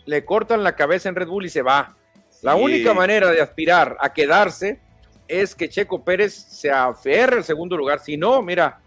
[0.05, 1.95] le cortan la cabeza en Red Bull y se va.
[2.46, 4.80] La única manera de aspirar a quedarse
[5.28, 8.00] es que Checo Pérez se aferre al segundo lugar.
[8.00, 8.82] Si no, mira.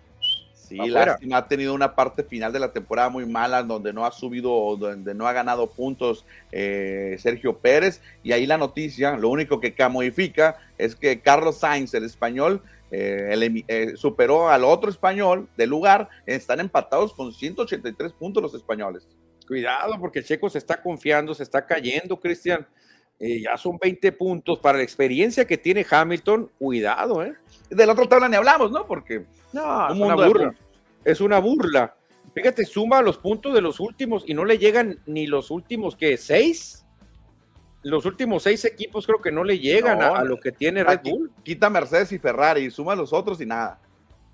[0.54, 4.12] Sí, lástima, ha tenido una parte final de la temporada muy mala, donde no ha
[4.12, 8.00] subido, donde no ha ganado puntos eh, Sergio Pérez.
[8.22, 13.64] Y ahí la noticia, lo único que modifica es que Carlos Sainz, el español, eh,
[13.66, 16.08] eh, superó al otro español del lugar.
[16.26, 19.08] Están empatados con 183 puntos los españoles.
[19.48, 22.64] Cuidado, porque Checo se está confiando, se está cayendo, Cristian.
[23.20, 26.50] Eh, ya son 20 puntos para la experiencia que tiene Hamilton.
[26.58, 27.34] Cuidado, ¿eh?
[27.68, 28.86] De la otra tabla ni hablamos, ¿no?
[28.86, 30.54] Porque no, es una burla.
[31.04, 31.94] Es una burla.
[32.34, 36.16] Fíjate, suma los puntos de los últimos y no le llegan ni los últimos que
[36.16, 36.84] seis.
[37.82, 41.32] Los últimos seis equipos creo que no le llegan a, lo que tiene Red Bull.
[41.42, 43.80] Quita Mercedes y Ferrari, suma los otros y nada.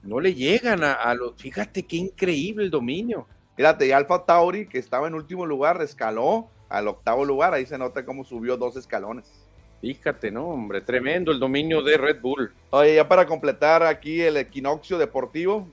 [0.02, 1.34] No le llegan a, a los.
[1.36, 3.26] Fíjate qué increíble el dominio.
[3.56, 7.54] Fíjate, y Alfa Tauri, que estaba en último lugar, escaló al octavo lugar.
[7.54, 9.26] Ahí se nota cómo subió dos escalones.
[9.80, 10.48] Fíjate, ¿no?
[10.48, 12.52] Hombre, tremendo el dominio de Red Bull.
[12.70, 15.68] Oye, ya para completar aquí el equinoccio deportivo,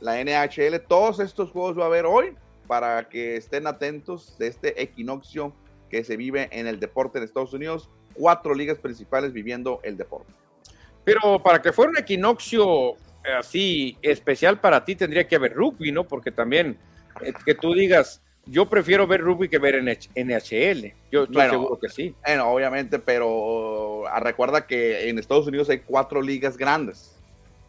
[0.00, 2.34] la NHL, todos estos juegos va a haber hoy
[2.66, 5.54] para que estén atentos de este equinoccio
[5.90, 7.88] que se vive en el deporte en Estados Unidos.
[8.14, 10.32] cuatro ligas principales viviendo el deporte.
[11.04, 12.94] Pero para que fuera un equinoccio
[13.38, 16.04] así especial para ti, tendría que haber rugby, ¿no?
[16.04, 16.76] Porque también
[17.22, 20.92] eh, que tú digas, yo prefiero ver rugby que ver NHL.
[21.10, 22.14] Yo estoy seguro que sí.
[22.24, 27.16] Bueno, obviamente, pero ah, recuerda que en Estados Unidos hay cuatro ligas grandes.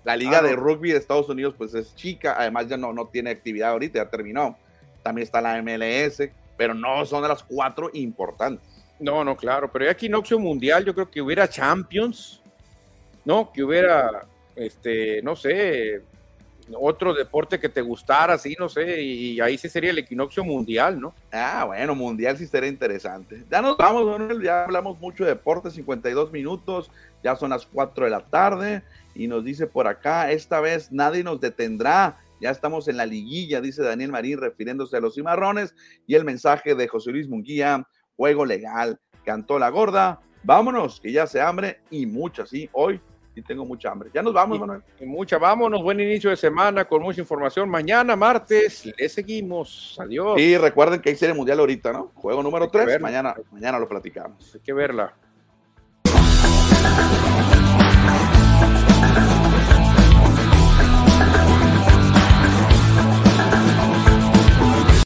[0.04, 3.32] La liga de rugby de Estados Unidos pues es chica, además ya no, no tiene
[3.32, 4.56] actividad ahorita, ya terminó.
[5.02, 8.68] También está la MLS, pero no son de las cuatro importantes.
[9.00, 12.42] No, no, claro, pero ya equinoccio mundial, yo creo que hubiera Champions,
[13.26, 13.52] ¿no?
[13.52, 16.02] Que hubiera, este, no sé,
[16.74, 21.00] otro deporte que te gustara, sí, no sé, y ahí sí sería el equinoccio mundial,
[21.00, 21.14] ¿no?
[21.32, 23.44] Ah, bueno, mundial sí sería interesante.
[23.52, 26.90] Ya nos vamos, Manuel, ya hablamos mucho de deporte, 52 minutos,
[27.24, 31.24] ya son las 4 de la tarde, y nos dice por acá, esta vez nadie
[31.24, 35.76] nos detendrá, ya estamos en la liguilla, dice Daniel Marín, refiriéndose a los cimarrones,
[36.08, 37.88] y el mensaje de José Luis Munguía,
[38.18, 43.00] juego legal, cantó la gorda, vámonos, que ya se hambre y mucha, sí, hoy
[43.36, 44.10] sí tengo mucha hambre.
[44.14, 44.82] Ya nos vamos, Manuel.
[45.00, 47.70] Y mucha, vámonos, buen inicio de semana con mucha información.
[47.70, 49.98] Mañana, martes, le seguimos.
[50.00, 50.40] Adiós.
[50.40, 52.12] Y recuerden que hay serie mundial ahorita, ¿no?
[52.16, 54.56] Juego número 3, mañana, mañana lo platicamos.
[54.56, 55.14] Hay que verla.